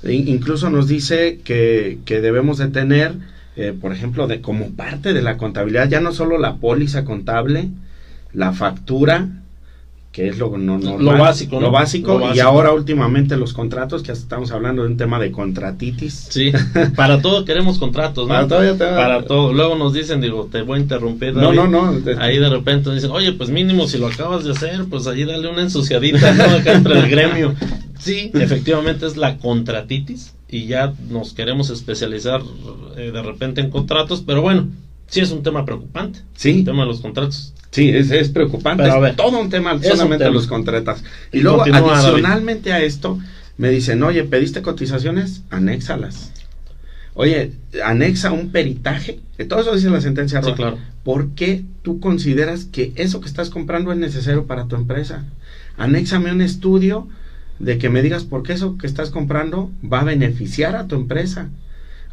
Incluso 0.03 0.69
nos 0.69 0.87
dice 0.87 1.39
que, 1.43 1.99
que 2.05 2.19
debemos 2.19 2.57
de 2.57 2.67
tener, 2.67 3.13
eh, 3.55 3.73
por 3.79 3.93
ejemplo, 3.93 4.27
de, 4.27 4.41
como 4.41 4.71
parte 4.71 5.13
de 5.13 5.21
la 5.21 5.37
contabilidad, 5.37 5.89
ya 5.89 6.01
no 6.01 6.11
solo 6.11 6.37
la 6.37 6.57
póliza 6.57 7.05
contable, 7.05 7.69
la 8.33 8.51
factura, 8.51 9.29
que 10.15 10.29
es 10.29 10.37
lo, 10.37 10.57
no, 10.57 10.77
lo 10.77 11.17
básico, 11.17 11.59
lo, 11.59 11.71
básico, 11.71 12.21
y 12.33 12.39
ahora 12.39 12.71
últimamente 12.71 13.35
los 13.35 13.51
contratos, 13.51 14.01
que 14.01 14.13
estamos 14.13 14.49
hablando 14.51 14.83
de 14.83 14.87
un 14.87 14.95
tema 14.95 15.19
de 15.19 15.29
contratitis. 15.29 16.27
Sí, 16.29 16.53
para 16.95 17.21
todo 17.21 17.43
queremos 17.43 17.79
contratos, 17.79 18.25
¿no? 18.25 18.33
Para 18.33 18.47
todo, 18.47 18.77
para 18.77 19.23
todo. 19.25 19.51
Luego 19.51 19.75
nos 19.75 19.91
dicen, 19.91 20.21
digo, 20.21 20.47
te 20.49 20.61
voy 20.61 20.79
a 20.79 20.81
interrumpir. 20.83 21.35
no, 21.35 21.51
no, 21.51 21.67
no. 21.67 21.99
Ahí 22.19 22.37
de 22.37 22.49
repente 22.49 22.93
dicen, 22.93 23.11
oye, 23.11 23.33
pues 23.33 23.49
mínimo 23.49 23.89
si 23.89 23.97
lo 23.97 24.07
acabas 24.07 24.45
de 24.45 24.51
hacer, 24.51 24.85
pues 24.89 25.05
ahí 25.05 25.25
dale 25.25 25.49
una 25.49 25.63
ensuciadita, 25.63 26.33
¿no? 26.33 26.43
Acá 26.45 26.75
entre 26.75 26.97
el 26.97 27.09
gremio. 27.09 27.53
Sí, 27.99 28.31
efectivamente 28.35 29.07
es 29.07 29.17
la 29.17 29.37
contratitis 29.37 30.33
y 30.49 30.67
ya 30.67 30.93
nos 31.09 31.33
queremos 31.33 31.69
especializar 31.69 32.41
eh, 32.95 33.11
de 33.11 33.21
repente 33.21 33.59
en 33.59 33.69
contratos, 33.69 34.23
pero 34.25 34.41
bueno, 34.41 34.69
sí 35.07 35.19
es 35.21 35.31
un 35.31 35.43
tema 35.43 35.65
preocupante. 35.65 36.19
Sí. 36.35 36.59
El 36.59 36.65
tema 36.65 36.81
de 36.81 36.87
los 36.87 37.01
contratos. 37.01 37.53
Sí, 37.71 37.89
es, 37.89 38.09
es 38.11 38.29
preocupante. 38.29 38.83
Pero 38.83 39.03
a 39.03 39.09
es 39.09 39.15
todo 39.15 39.39
un 39.39 39.49
tema 39.49 39.73
un 39.73 39.83
solamente 39.83 40.23
tema. 40.23 40.33
los 40.33 40.47
contratos. 40.47 41.03
Y, 41.31 41.39
Y 41.39 41.41
luego, 41.41 41.63
adicionalmente 41.63 42.71
a 42.71 42.81
esto, 42.81 43.19
me 43.57 43.69
dicen, 43.69 44.01
oye, 44.03 44.23
¿pediste 44.23 44.61
cotizaciones? 44.61 45.41
Anéxalas. 45.49 46.31
Oye, 47.15 47.53
anexa 47.83 48.31
un 48.31 48.51
peritaje. 48.51 49.19
Todo 49.47 49.61
eso 49.61 49.75
dice 49.75 49.89
la 49.89 50.01
sentencia 50.01 50.41
Sí, 50.43 50.53
claro. 50.53 50.77
¿Por 51.03 51.29
qué 51.29 51.63
tú 51.81 51.99
consideras 51.99 52.65
que 52.65 52.91
eso 52.95 53.21
que 53.21 53.27
estás 53.27 53.49
comprando 53.49 53.91
es 53.91 53.97
necesario 53.97 54.45
para 54.47 54.65
tu 54.67 54.75
empresa? 54.75 55.23
Anéxame 55.77 56.31
un 56.31 56.41
estudio 56.41 57.07
de 57.59 57.77
que 57.77 57.89
me 57.89 58.01
digas 58.01 58.23
por 58.25 58.43
qué 58.43 58.53
eso 58.53 58.77
que 58.77 58.87
estás 58.87 59.11
comprando 59.11 59.71
va 59.81 60.01
a 60.01 60.03
beneficiar 60.05 60.75
a 60.75 60.87
tu 60.87 60.95
empresa. 60.95 61.49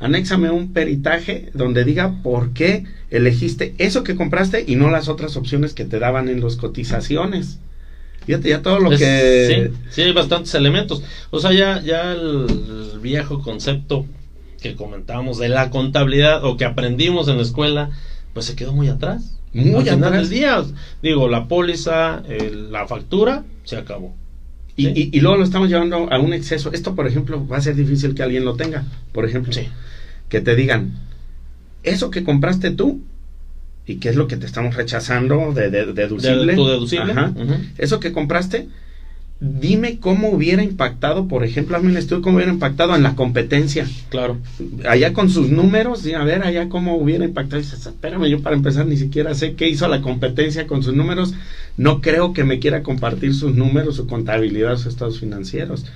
Anéxame 0.03 0.51
un 0.51 0.73
peritaje 0.73 1.51
donde 1.55 1.85
diga 1.85 2.23
por 2.23 2.53
qué 2.53 2.85
elegiste 3.11 3.75
eso 3.79 4.03
que 4.05 4.17
compraste 4.17 4.65
y 4.67 4.77
no 4.77 4.91
las 4.91 5.09
otras 5.09 5.37
opciones 5.37 5.75
que 5.75 5.85
te 5.85 5.99
daban 5.99 6.29
en 6.29 6.41
las 6.43 6.57
cotizaciones. 6.57 7.59
Fíjate 8.27 8.49
ya 8.51 8.63
todo 8.63 8.79
lo 8.81 8.93
Es- 8.93 8.99
que... 9.01 9.71
Sí, 9.71 9.79
sí, 9.91 10.03
hay 10.03 10.13
bastantes 10.13 10.55
elementos. 10.55 11.03
O 11.31 11.41
sea, 11.41 11.53
ya, 11.53 11.81
ya 11.83 12.13
el, 12.13 12.47
el 12.93 13.01
viejo 13.01 13.41
concepto 13.43 14.07
que 14.61 14.75
comentábamos 14.77 15.39
de 15.39 15.49
la 15.49 15.71
contabilidad 15.71 16.45
o 16.45 16.57
que 16.57 16.65
aprendimos 16.65 17.29
en 17.29 17.37
la 17.37 17.43
escuela, 17.43 17.91
pues 18.33 18.47
se 18.47 18.55
quedó 18.57 18.73
muy 18.73 18.89
atrás. 18.89 19.39
Muy 19.53 19.75
Al 19.75 19.83
final 19.83 20.05
atrás. 20.05 20.13
del 20.13 20.31
día, 20.31 20.63
digo, 21.03 21.29
la 21.29 21.47
póliza, 21.49 22.23
el- 22.29 22.73
la 22.73 22.87
factura, 22.87 23.45
se 23.65 23.77
acabó. 23.77 24.15
Y, 24.77 24.87
Sí. 24.87 24.93
y- 25.13 25.19
y 25.19 25.21
luego 25.21 25.37
lo 25.39 25.45
estamos 25.45 25.69
llevando 25.69 26.11
a 26.11 26.19
un 26.19 26.33
exceso. 26.33 26.73
Esto, 26.73 26.95
por 26.95 27.07
ejemplo, 27.07 27.47
va 27.47 27.59
a 27.59 27.61
ser 27.61 27.75
difícil 27.77 28.15
que 28.15 28.23
alguien 28.23 28.45
lo 28.45 28.55
tenga. 28.57 28.85
Por 29.13 29.25
ejemplo, 29.27 29.53
Sí. 29.53 29.69
que 30.29 30.41
te 30.41 30.57
digan, 30.57 30.93
eso 31.83 32.11
que 32.11 32.25
compraste 32.25 32.71
tú, 32.71 33.01
y 33.87 33.97
qué 33.97 34.09
es 34.11 34.17
lo 34.17 34.29
que 34.29 34.37
te 34.37 34.47
estamos 34.47 34.75
rechazando 34.77 35.53
de, 35.53 35.69
de- 35.71 35.93
deducible. 35.93 36.53
De- 36.53 36.55
tu 36.57 36.67
deducible. 36.67 37.13
Ajá. 37.13 37.33
Eso 37.79 37.99
que 38.01 38.13
compraste, 38.13 38.69
dime 39.43 39.99
cómo 39.99 40.29
hubiera 40.29 40.63
impactado, 40.63 41.27
por 41.27 41.43
ejemplo, 41.43 41.77
hazme 41.77 41.91
un 41.91 41.97
estudio 41.97 42.23
cómo 42.23 42.37
hubiera 42.37 42.53
impactado 42.53 42.95
en 42.95 43.03
la 43.03 43.17
competencia. 43.17 43.89
Claro. 44.09 44.39
Allá 44.89 45.13
con 45.13 45.31
sus 45.31 45.51
números, 45.51 46.07
y 46.07 46.15
a 46.15 46.23
ver 46.23 46.45
allá 46.45 46.69
cómo 46.69 46.97
hubiera 46.97 47.25
impactado. 47.25 47.59
Y 47.61 47.65
dices, 47.65 47.85
espérame, 47.85 48.27
yo 48.27 48.41
para 48.41 48.55
empezar 48.55 48.87
ni 48.87 48.97
siquiera 48.97 49.35
sé 49.35 49.55
qué 49.55 49.69
hizo 49.69 49.89
la 49.89 50.01
competencia 50.01 50.69
con 50.69 50.85
sus 50.85 50.95
números. 50.95 51.35
No 51.77 52.01
creo 52.01 52.33
que 52.33 52.45
me 52.45 52.61
quiera 52.61 52.85
compartir 52.85 53.35
sus 53.35 53.55
números, 53.55 53.97
su 53.97 54.07
contabilidad, 54.07 54.77
sus 54.77 54.87
estados 54.87 55.19
financieros. 55.19 55.87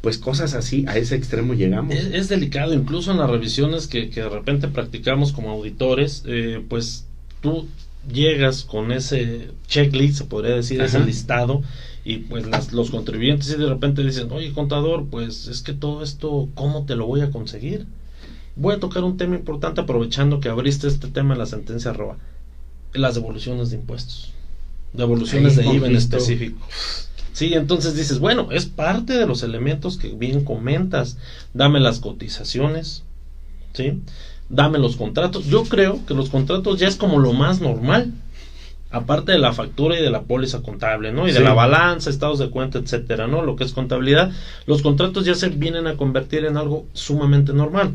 Pues 0.00 0.18
cosas 0.18 0.54
así, 0.54 0.84
a 0.88 0.96
ese 0.96 1.14
extremo 1.14 1.54
llegamos. 1.54 1.94
Es, 1.94 2.06
es 2.06 2.28
delicado, 2.28 2.74
incluso 2.74 3.12
en 3.12 3.18
las 3.18 3.30
revisiones 3.30 3.86
que, 3.86 4.10
que 4.10 4.22
de 4.22 4.28
repente 4.28 4.66
practicamos 4.66 5.32
como 5.32 5.50
auditores, 5.50 6.24
eh, 6.26 6.64
pues 6.68 7.04
tú 7.40 7.68
llegas 8.12 8.64
con 8.64 8.90
ese 8.90 9.48
checklist, 9.68 10.18
se 10.18 10.24
podría 10.24 10.56
decir, 10.56 10.80
ese 10.80 11.00
listado, 11.00 11.62
y 12.08 12.16
pues 12.18 12.46
las- 12.46 12.72
los 12.72 12.90
contribuyentes 12.90 13.50
y 13.50 13.56
de 13.56 13.66
repente 13.66 14.02
dicen, 14.02 14.32
oye 14.32 14.50
contador, 14.52 15.04
pues 15.10 15.46
es 15.46 15.60
que 15.60 15.74
todo 15.74 16.02
esto, 16.02 16.48
¿cómo 16.54 16.84
te 16.84 16.96
lo 16.96 17.04
voy 17.04 17.20
a 17.20 17.30
conseguir? 17.30 17.84
Voy 18.56 18.74
a 18.74 18.80
tocar 18.80 19.04
un 19.04 19.18
tema 19.18 19.36
importante 19.36 19.82
aprovechando 19.82 20.40
que 20.40 20.48
abriste 20.48 20.88
este 20.88 21.08
tema 21.08 21.34
en 21.34 21.38
la 21.38 21.44
sentencia 21.46 21.92
ROA, 21.92 22.16
las 22.94 23.14
devoluciones 23.14 23.68
de 23.68 23.76
impuestos, 23.76 24.32
devoluciones 24.94 25.58
Ahí, 25.58 25.66
de 25.66 25.74
IVA 25.74 25.86
en 25.88 25.96
específico. 25.96 26.66
Sí, 27.34 27.52
entonces 27.52 27.94
dices, 27.94 28.18
bueno, 28.20 28.48
es 28.52 28.64
parte 28.64 29.12
de 29.12 29.26
los 29.26 29.42
elementos 29.42 29.98
que 29.98 30.08
bien 30.08 30.44
comentas. 30.44 31.18
Dame 31.52 31.78
las 31.78 32.00
cotizaciones, 32.00 33.02
¿sí? 33.74 34.00
Dame 34.48 34.78
los 34.78 34.96
contratos. 34.96 35.44
Yo 35.44 35.62
creo 35.64 36.04
que 36.06 36.14
los 36.14 36.30
contratos 36.30 36.80
ya 36.80 36.88
es 36.88 36.96
como 36.96 37.18
lo 37.18 37.34
más 37.34 37.60
normal. 37.60 38.12
Aparte 38.90 39.32
de 39.32 39.38
la 39.38 39.52
factura 39.52 39.98
y 39.98 40.02
de 40.02 40.10
la 40.10 40.22
póliza 40.22 40.62
contable, 40.62 41.12
¿no? 41.12 41.28
Y 41.28 41.32
de 41.32 41.40
la 41.40 41.52
balanza, 41.52 42.08
estados 42.08 42.38
de 42.38 42.48
cuenta, 42.48 42.78
etcétera, 42.78 43.26
¿no? 43.26 43.42
Lo 43.42 43.54
que 43.54 43.64
es 43.64 43.72
contabilidad, 43.72 44.30
los 44.66 44.80
contratos 44.80 45.26
ya 45.26 45.34
se 45.34 45.50
vienen 45.50 45.86
a 45.86 45.96
convertir 45.96 46.46
en 46.46 46.56
algo 46.56 46.86
sumamente 46.94 47.52
normal. 47.52 47.92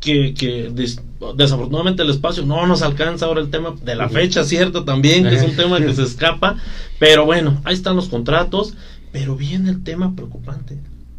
Que, 0.00 0.34
que 0.34 0.68
des- 0.70 1.00
desafortunadamente 1.36 2.02
el 2.02 2.10
espacio 2.10 2.44
no 2.44 2.66
nos 2.66 2.82
alcanza 2.82 3.24
ahora 3.26 3.40
el 3.40 3.48
tema 3.50 3.74
de 3.82 3.94
la 3.94 4.08
fecha, 4.10 4.44
cierto, 4.44 4.84
también, 4.84 5.22
que 5.24 5.36
es 5.36 5.42
un 5.44 5.56
tema 5.56 5.78
que 5.78 5.94
se 5.94 6.02
escapa. 6.02 6.56
Pero 6.98 7.24
bueno, 7.24 7.60
ahí 7.64 7.74
están 7.74 7.96
los 7.96 8.08
contratos. 8.08 8.74
Pero 9.12 9.36
viene 9.36 9.70
el 9.70 9.84
tema 9.84 10.14
preocupante. 10.16 10.76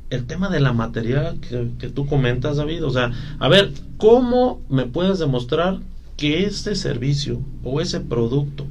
El 0.09 0.25
tema 0.25 0.49
de 0.49 0.59
la 0.59 0.73
material 0.73 1.39
que, 1.39 1.69
que 1.79 1.87
tú 1.89 2.05
comentas, 2.05 2.57
David. 2.57 2.85
O 2.85 2.89
sea, 2.91 3.11
a 3.39 3.47
ver, 3.47 3.71
¿cómo 3.97 4.61
me 4.69 4.85
puedes 4.85 5.17
demostrar 5.19 5.79
que 6.17 6.43
este 6.43 6.75
servicio 6.75 7.39
o 7.63 7.79
ese 7.81 8.01
producto 8.01 8.67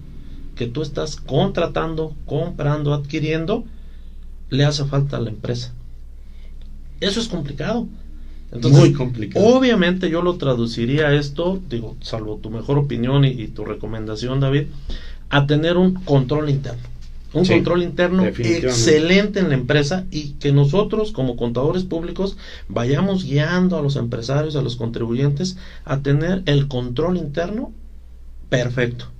que 0.54 0.66
tú 0.66 0.82
estás 0.82 1.16
contratando, 1.16 2.14
comprando, 2.26 2.94
adquiriendo, 2.94 3.64
le 4.50 4.64
hace 4.64 4.84
falta 4.84 5.16
a 5.16 5.20
la 5.20 5.30
empresa? 5.30 5.74
Eso 7.00 7.20
es 7.20 7.28
complicado. 7.28 7.86
Entonces, 8.52 8.80
Muy 8.80 8.92
complicado. 8.92 9.46
Obviamente 9.46 10.10
yo 10.10 10.22
lo 10.22 10.36
traduciría 10.36 11.08
a 11.08 11.14
esto, 11.14 11.60
digo, 11.68 11.96
salvo 12.00 12.36
tu 12.36 12.50
mejor 12.50 12.78
opinión 12.78 13.24
y, 13.24 13.28
y 13.30 13.48
tu 13.48 13.64
recomendación, 13.64 14.40
David, 14.40 14.66
a 15.30 15.46
tener 15.46 15.76
un 15.76 15.94
control 15.94 16.50
interno. 16.50 16.82
Un 17.32 17.44
Sí, 17.44 17.54
control 17.54 17.82
interno 17.82 18.24
excelente 18.26 19.40
en 19.40 19.48
la 19.48 19.56
empresa 19.56 20.06
y 20.12 20.34
que 20.34 20.52
nosotros 20.52 21.10
como 21.10 21.34
contadores 21.34 21.82
públicos 21.82 22.36
vayamos 22.68 23.24
guiando 23.24 23.76
a 23.76 23.82
los 23.82 23.96
empresarios, 23.96 24.54
a 24.54 24.62
los 24.62 24.76
contribuyentes 24.76 25.56
a 25.84 26.00
tener 26.00 26.44
el 26.46 26.68
control 26.68 27.16
interno 27.16 27.72
perfecto. 28.50 29.13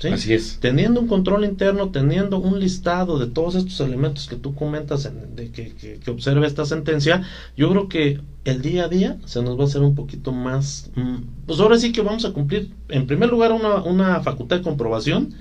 ¿Sí? 0.00 0.08
Así 0.08 0.32
es. 0.34 0.58
Teniendo 0.60 1.00
un 1.00 1.06
control 1.06 1.44
interno, 1.44 1.90
teniendo 1.90 2.38
un 2.38 2.58
listado 2.58 3.18
de 3.18 3.26
todos 3.28 3.54
estos 3.54 3.78
elementos 3.80 4.26
que 4.26 4.36
tú 4.36 4.54
comentas, 4.54 5.04
en- 5.04 5.36
de 5.36 5.50
que, 5.52 5.74
que, 5.74 6.00
que 6.00 6.10
observa 6.10 6.46
esta 6.46 6.64
sentencia, 6.64 7.22
yo 7.56 7.70
creo 7.70 7.88
que 7.88 8.20
el 8.44 8.62
día 8.62 8.84
a 8.84 8.88
día 8.88 9.18
se 9.26 9.42
nos 9.42 9.58
va 9.58 9.62
a 9.64 9.66
hacer 9.66 9.82
un 9.82 9.94
poquito 9.94 10.32
más... 10.32 10.90
mm, 10.96 11.16
Pues 11.46 11.60
ahora 11.60 11.78
sí 11.78 11.92
que 11.92 12.00
vamos 12.02 12.24
a 12.24 12.32
cumplir, 12.32 12.70
en 12.88 13.06
primer 13.06 13.30
lugar, 13.30 13.52
una, 13.52 13.82
una 13.82 14.20
facultad 14.20 14.56
de 14.56 14.62
comprobación. 14.62 15.34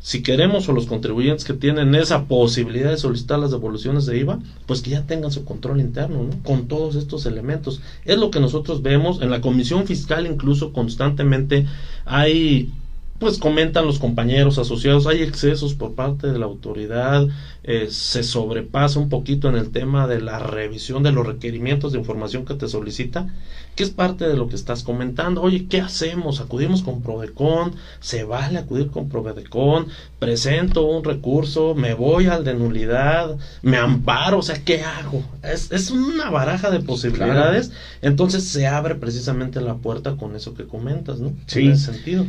Si 0.00 0.22
queremos 0.22 0.68
o 0.68 0.72
los 0.72 0.86
contribuyentes 0.86 1.44
que 1.44 1.54
tienen 1.54 1.92
esa 1.96 2.26
posibilidad 2.26 2.90
de 2.90 2.96
solicitar 2.98 3.40
las 3.40 3.50
devoluciones 3.50 4.06
de 4.06 4.16
IVA, 4.18 4.38
pues 4.66 4.80
que 4.80 4.90
ya 4.90 5.02
tengan 5.08 5.32
su 5.32 5.44
control 5.44 5.80
interno, 5.80 6.22
¿no? 6.22 6.40
Con 6.44 6.68
todos 6.68 6.94
estos 6.94 7.26
elementos. 7.26 7.80
Es 8.04 8.16
lo 8.16 8.30
que 8.30 8.38
nosotros 8.38 8.80
vemos 8.82 9.20
en 9.22 9.30
la 9.30 9.40
comisión 9.40 9.88
fiscal, 9.88 10.24
incluso 10.28 10.72
constantemente 10.72 11.66
hay 12.04 12.70
pues 13.18 13.38
comentan 13.38 13.86
los 13.86 13.98
compañeros 13.98 14.58
asociados, 14.58 15.06
hay 15.06 15.22
excesos 15.22 15.74
por 15.74 15.94
parte 15.94 16.28
de 16.28 16.38
la 16.38 16.46
autoridad, 16.46 17.26
eh, 17.64 17.88
se 17.90 18.22
sobrepasa 18.22 19.00
un 19.00 19.08
poquito 19.08 19.48
en 19.48 19.56
el 19.56 19.70
tema 19.70 20.06
de 20.06 20.20
la 20.20 20.38
revisión 20.38 21.02
de 21.02 21.12
los 21.12 21.26
requerimientos 21.26 21.92
de 21.92 21.98
información 21.98 22.44
que 22.44 22.54
te 22.54 22.68
solicita, 22.68 23.28
que 23.74 23.82
es 23.84 23.90
parte 23.90 24.26
de 24.26 24.36
lo 24.36 24.48
que 24.48 24.56
estás 24.56 24.82
comentando. 24.82 25.42
Oye, 25.42 25.66
¿qué 25.68 25.80
hacemos? 25.80 26.40
¿Acudimos 26.40 26.82
con 26.82 27.02
Prodecon? 27.02 27.74
¿Se 28.00 28.24
vale 28.24 28.58
acudir 28.58 28.88
con 28.90 29.08
Prodecon? 29.08 29.86
¿Presento 30.18 30.84
un 30.84 31.04
recurso? 31.04 31.74
¿Me 31.74 31.94
voy 31.94 32.26
al 32.26 32.44
de 32.44 32.54
nulidad? 32.54 33.36
¿Me 33.62 33.76
amparo? 33.76 34.38
O 34.38 34.42
sea, 34.42 34.64
¿qué 34.64 34.82
hago? 34.82 35.22
Es, 35.42 35.70
es 35.70 35.90
una 35.90 36.30
baraja 36.30 36.70
de 36.70 36.80
posibilidades. 36.80 37.70
Entonces 38.02 38.44
se 38.44 38.66
abre 38.66 38.96
precisamente 38.96 39.60
la 39.60 39.74
puerta 39.74 40.16
con 40.16 40.34
eso 40.34 40.54
que 40.54 40.66
comentas, 40.66 41.20
¿no? 41.20 41.32
Sí. 41.46 41.66
En 41.66 41.72
ese 41.72 41.92
sentido. 41.92 42.26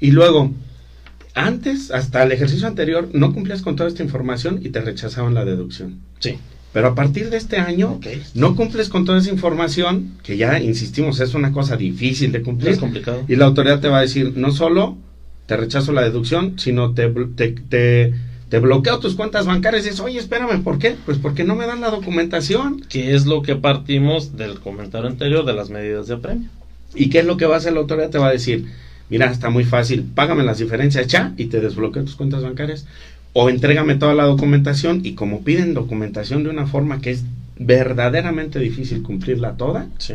Y 0.00 0.10
luego, 0.12 0.52
antes, 1.34 1.90
hasta 1.90 2.22
el 2.22 2.32
ejercicio 2.32 2.66
anterior, 2.66 3.08
no 3.12 3.32
cumplías 3.32 3.62
con 3.62 3.76
toda 3.76 3.88
esta 3.88 4.02
información 4.02 4.60
y 4.62 4.70
te 4.70 4.80
rechazaban 4.80 5.34
la 5.34 5.44
deducción. 5.44 6.00
Sí. 6.18 6.38
Pero 6.72 6.88
a 6.88 6.94
partir 6.94 7.30
de 7.30 7.36
este 7.36 7.56
año, 7.56 8.00
no 8.34 8.54
cumples 8.54 8.88
con 8.88 9.04
toda 9.04 9.18
esa 9.18 9.30
información, 9.30 10.12
que 10.22 10.36
ya 10.36 10.60
insistimos, 10.60 11.18
es 11.20 11.34
una 11.34 11.52
cosa 11.52 11.76
difícil 11.76 12.30
de 12.30 12.42
cumplir. 12.42 12.72
Es 12.72 12.78
complicado. 12.78 13.24
Y 13.26 13.36
la 13.36 13.46
autoridad 13.46 13.80
te 13.80 13.88
va 13.88 13.98
a 13.98 14.02
decir, 14.02 14.34
no 14.36 14.52
solo 14.52 14.96
te 15.46 15.56
rechazo 15.56 15.92
la 15.92 16.02
deducción, 16.02 16.60
sino 16.60 16.94
te, 16.94 17.08
te, 17.08 17.48
te, 17.50 18.14
te 18.48 18.58
bloqueo 18.60 19.00
tus 19.00 19.16
cuentas 19.16 19.46
bancarias 19.46 19.84
y 19.84 19.88
dices, 19.88 20.00
oye, 20.00 20.20
espérame, 20.20 20.62
¿por 20.62 20.78
qué? 20.78 20.96
Pues 21.04 21.18
porque 21.18 21.42
no 21.42 21.56
me 21.56 21.66
dan 21.66 21.80
la 21.80 21.90
documentación. 21.90 22.82
Que 22.88 23.16
es 23.16 23.26
lo 23.26 23.42
que 23.42 23.56
partimos 23.56 24.36
del 24.36 24.60
comentario 24.60 25.08
anterior 25.08 25.44
de 25.44 25.54
las 25.54 25.70
medidas 25.70 26.06
de 26.06 26.14
apremio. 26.14 26.50
¿Y 26.94 27.10
qué 27.10 27.20
es 27.20 27.24
lo 27.24 27.36
que 27.36 27.46
va 27.46 27.56
a 27.56 27.58
hacer 27.58 27.72
la 27.72 27.80
autoridad? 27.80 28.10
Te 28.10 28.18
va 28.18 28.28
a 28.28 28.32
decir, 28.32 28.66
mira, 29.10 29.30
está 29.30 29.50
muy 29.50 29.64
fácil, 29.64 30.04
págame 30.14 30.44
las 30.44 30.58
diferencias 30.58 31.06
ya 31.08 31.34
y 31.36 31.46
te 31.46 31.60
desbloqueo 31.60 32.04
tus 32.04 32.16
cuentas 32.16 32.42
bancarias. 32.42 32.86
O 33.32 33.48
entrégame 33.48 33.94
toda 33.94 34.14
la 34.14 34.24
documentación 34.24 35.00
y 35.04 35.14
como 35.14 35.42
piden 35.44 35.74
documentación 35.74 36.42
de 36.42 36.50
una 36.50 36.66
forma 36.66 37.00
que 37.00 37.10
es 37.10 37.24
verdaderamente 37.58 38.58
difícil 38.58 39.02
cumplirla 39.02 39.52
toda, 39.56 39.86
Sí. 39.98 40.14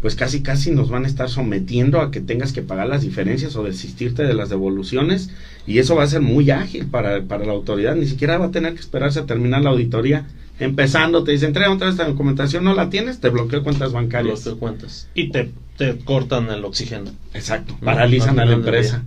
pues 0.00 0.14
casi 0.14 0.40
casi 0.42 0.70
nos 0.70 0.88
van 0.88 1.04
a 1.04 1.08
estar 1.08 1.28
sometiendo 1.28 2.00
a 2.00 2.10
que 2.10 2.20
tengas 2.20 2.52
que 2.52 2.62
pagar 2.62 2.86
las 2.88 3.02
diferencias 3.02 3.56
o 3.56 3.64
desistirte 3.64 4.22
de 4.22 4.32
las 4.32 4.48
devoluciones 4.48 5.28
y 5.66 5.78
eso 5.78 5.96
va 5.96 6.04
a 6.04 6.06
ser 6.06 6.22
muy 6.22 6.50
ágil 6.50 6.86
para, 6.86 7.22
para 7.24 7.44
la 7.44 7.52
autoridad, 7.52 7.94
ni 7.96 8.06
siquiera 8.06 8.38
va 8.38 8.46
a 8.46 8.50
tener 8.50 8.72
que 8.72 8.80
esperarse 8.80 9.18
a 9.18 9.26
terminar 9.26 9.60
la 9.62 9.70
auditoría. 9.70 10.24
Empezando, 10.58 11.24
te 11.24 11.32
dicen, 11.32 11.48
entrega 11.48 11.70
otra 11.72 11.86
vez 11.88 11.94
esta 11.96 12.08
documentación, 12.08 12.64
no 12.64 12.74
la 12.74 12.88
tienes, 12.88 13.20
te 13.20 13.28
bloqueo 13.30 13.62
cuentas 13.62 13.92
bancarias. 13.92 14.44
Los 14.44 14.54
que 14.54 14.58
cuentas. 14.60 15.08
Y 15.14 15.30
te 15.30 15.50
te 15.80 15.96
cortan 15.96 16.50
el 16.50 16.62
oxígeno. 16.66 17.10
Exacto, 17.32 17.74
paralizan 17.82 18.38
a 18.38 18.44
la 18.44 18.52
empresa. 18.52 19.02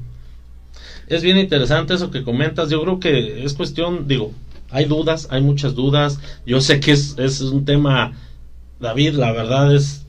Es 1.05 1.21
bien 1.21 1.38
interesante 1.38 1.93
eso 1.93 2.09
que 2.09 2.23
comentas. 2.23 2.71
Yo 2.71 2.81
creo 2.81 2.99
que 2.99 3.45
es 3.45 3.53
cuestión, 3.53 4.07
digo, 4.07 4.31
hay 4.71 4.86
dudas, 4.86 5.27
hay 5.29 5.41
muchas 5.41 5.75
dudas. 5.75 6.19
Yo 6.47 6.62
sé 6.62 6.79
que 6.79 6.93
es, 6.93 7.15
es 7.19 7.41
un 7.41 7.63
tema, 7.63 8.13
David, 8.79 9.13
la 9.13 9.31
verdad 9.31 9.75
es 9.75 10.07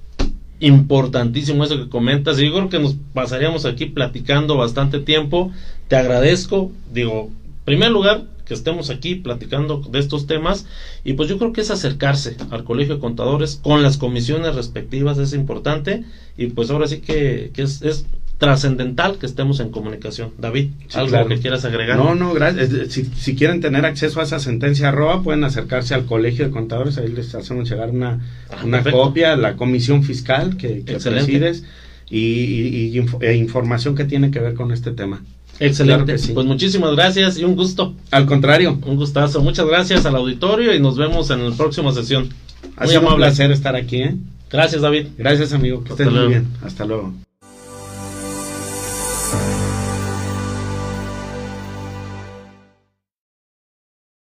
importantísimo 0.59 1.65
eso 1.65 1.77
que 1.77 1.91
comentas. 1.91 2.41
Y 2.41 2.47
yo 2.47 2.55
creo 2.55 2.71
que 2.71 2.79
nos 2.79 2.97
pasaríamos 3.13 3.67
aquí 3.67 3.85
platicando 3.85 4.57
bastante 4.57 5.01
tiempo. 5.01 5.53
Te 5.89 5.97
agradezco, 5.97 6.73
digo, 6.91 7.25
en 7.27 7.65
primer 7.67 7.91
lugar, 7.91 8.25
que 8.45 8.55
estemos 8.55 8.91
aquí 8.91 9.17
platicando 9.17 9.81
de 9.81 9.99
estos 9.99 10.27
temas 10.27 10.67
y 11.05 11.15
pues 11.15 11.29
yo 11.29 11.39
creo 11.39 11.53
que 11.53 11.61
es 11.61 11.71
acercarse 11.71 12.37
al 12.51 12.65
Colegio 12.65 12.97
de 12.97 13.01
Contadores 13.01 13.61
con 13.63 13.83
las 13.83 13.97
comisiones 13.97 14.55
respectivas, 14.55 15.19
es 15.19 15.33
importante 15.33 16.05
y 16.37 16.47
pues 16.49 16.71
ahora 16.71 16.87
sí 16.87 16.99
que, 16.99 17.51
es, 17.57 17.83
es 17.83 18.07
trascendental 18.39 19.19
que 19.19 19.27
estemos 19.27 19.61
en 19.61 19.71
comunicación. 19.71 20.33
David, 20.39 20.71
¿algo 20.95 21.27
que 21.29 21.39
quieras 21.39 21.65
agregar? 21.65 21.97
No, 21.97 22.15
no, 22.15 22.35
gracias. 22.35 22.93
Si, 22.93 23.05
si, 23.05 23.35
quieren 23.37 23.61
tener 23.61 23.87
acceso 23.87 24.21
a 24.21 24.25
esa 24.25 24.39
sentencia 24.39 24.89
arroba, 24.89 25.23
pueden 25.23 25.45
acercarse 25.45 25.95
al 25.95 26.05
Colegio 26.05 26.45
de 26.45 26.51
Contadores, 26.51 26.99
ahí 26.99 27.09
les 27.09 27.35
hacemos 27.35 27.69
llegar 27.71 27.91
una, 27.91 28.21
ah, 28.51 28.63
una 28.65 28.83
copia, 28.83 29.37
la 29.37 29.57
comisión 29.57 30.03
fiscal 30.03 30.57
que, 30.57 30.85
que 30.85 30.99
presides 30.99 31.65
y, 32.11 32.99
e 33.21 33.35
información 33.35 33.95
que 33.95 34.05
tiene 34.05 34.31
que 34.31 34.41
ver 34.41 34.55
con 34.55 34.73
este 34.73 34.91
tema. 34.91 35.23
Excelente. 35.61 36.17
Pues 36.33 36.47
muchísimas 36.47 36.95
gracias 36.95 37.39
y 37.39 37.45
un 37.45 37.57
gusto. 37.57 37.95
Al 38.11 38.27
contrario. 38.27 38.79
Un 38.85 38.97
gustazo. 38.97 39.41
Muchas 39.41 39.67
gracias 39.67 40.05
al 40.07 40.17
auditorio 40.17 40.75
y 40.75 40.81
nos 40.81 40.97
vemos 40.97 41.31
en 41.31 41.49
la 41.49 41.57
próxima 41.57 41.93
sesión. 41.93 42.29
Ha 42.77 42.87
sido 42.87 43.09
un 43.09 43.17
placer 43.17 43.51
estar 43.51 43.77
aquí. 43.77 44.03
¿eh? 44.03 44.17
Gracias, 44.51 44.83
David. 44.83 45.09
Gracias, 45.17 45.53
amigo. 45.53 45.83
Que 45.85 45.91
estés 45.91 46.11
muy 46.11 46.29
bien. 46.29 46.47
Hasta 46.63 46.85
luego. 46.85 47.13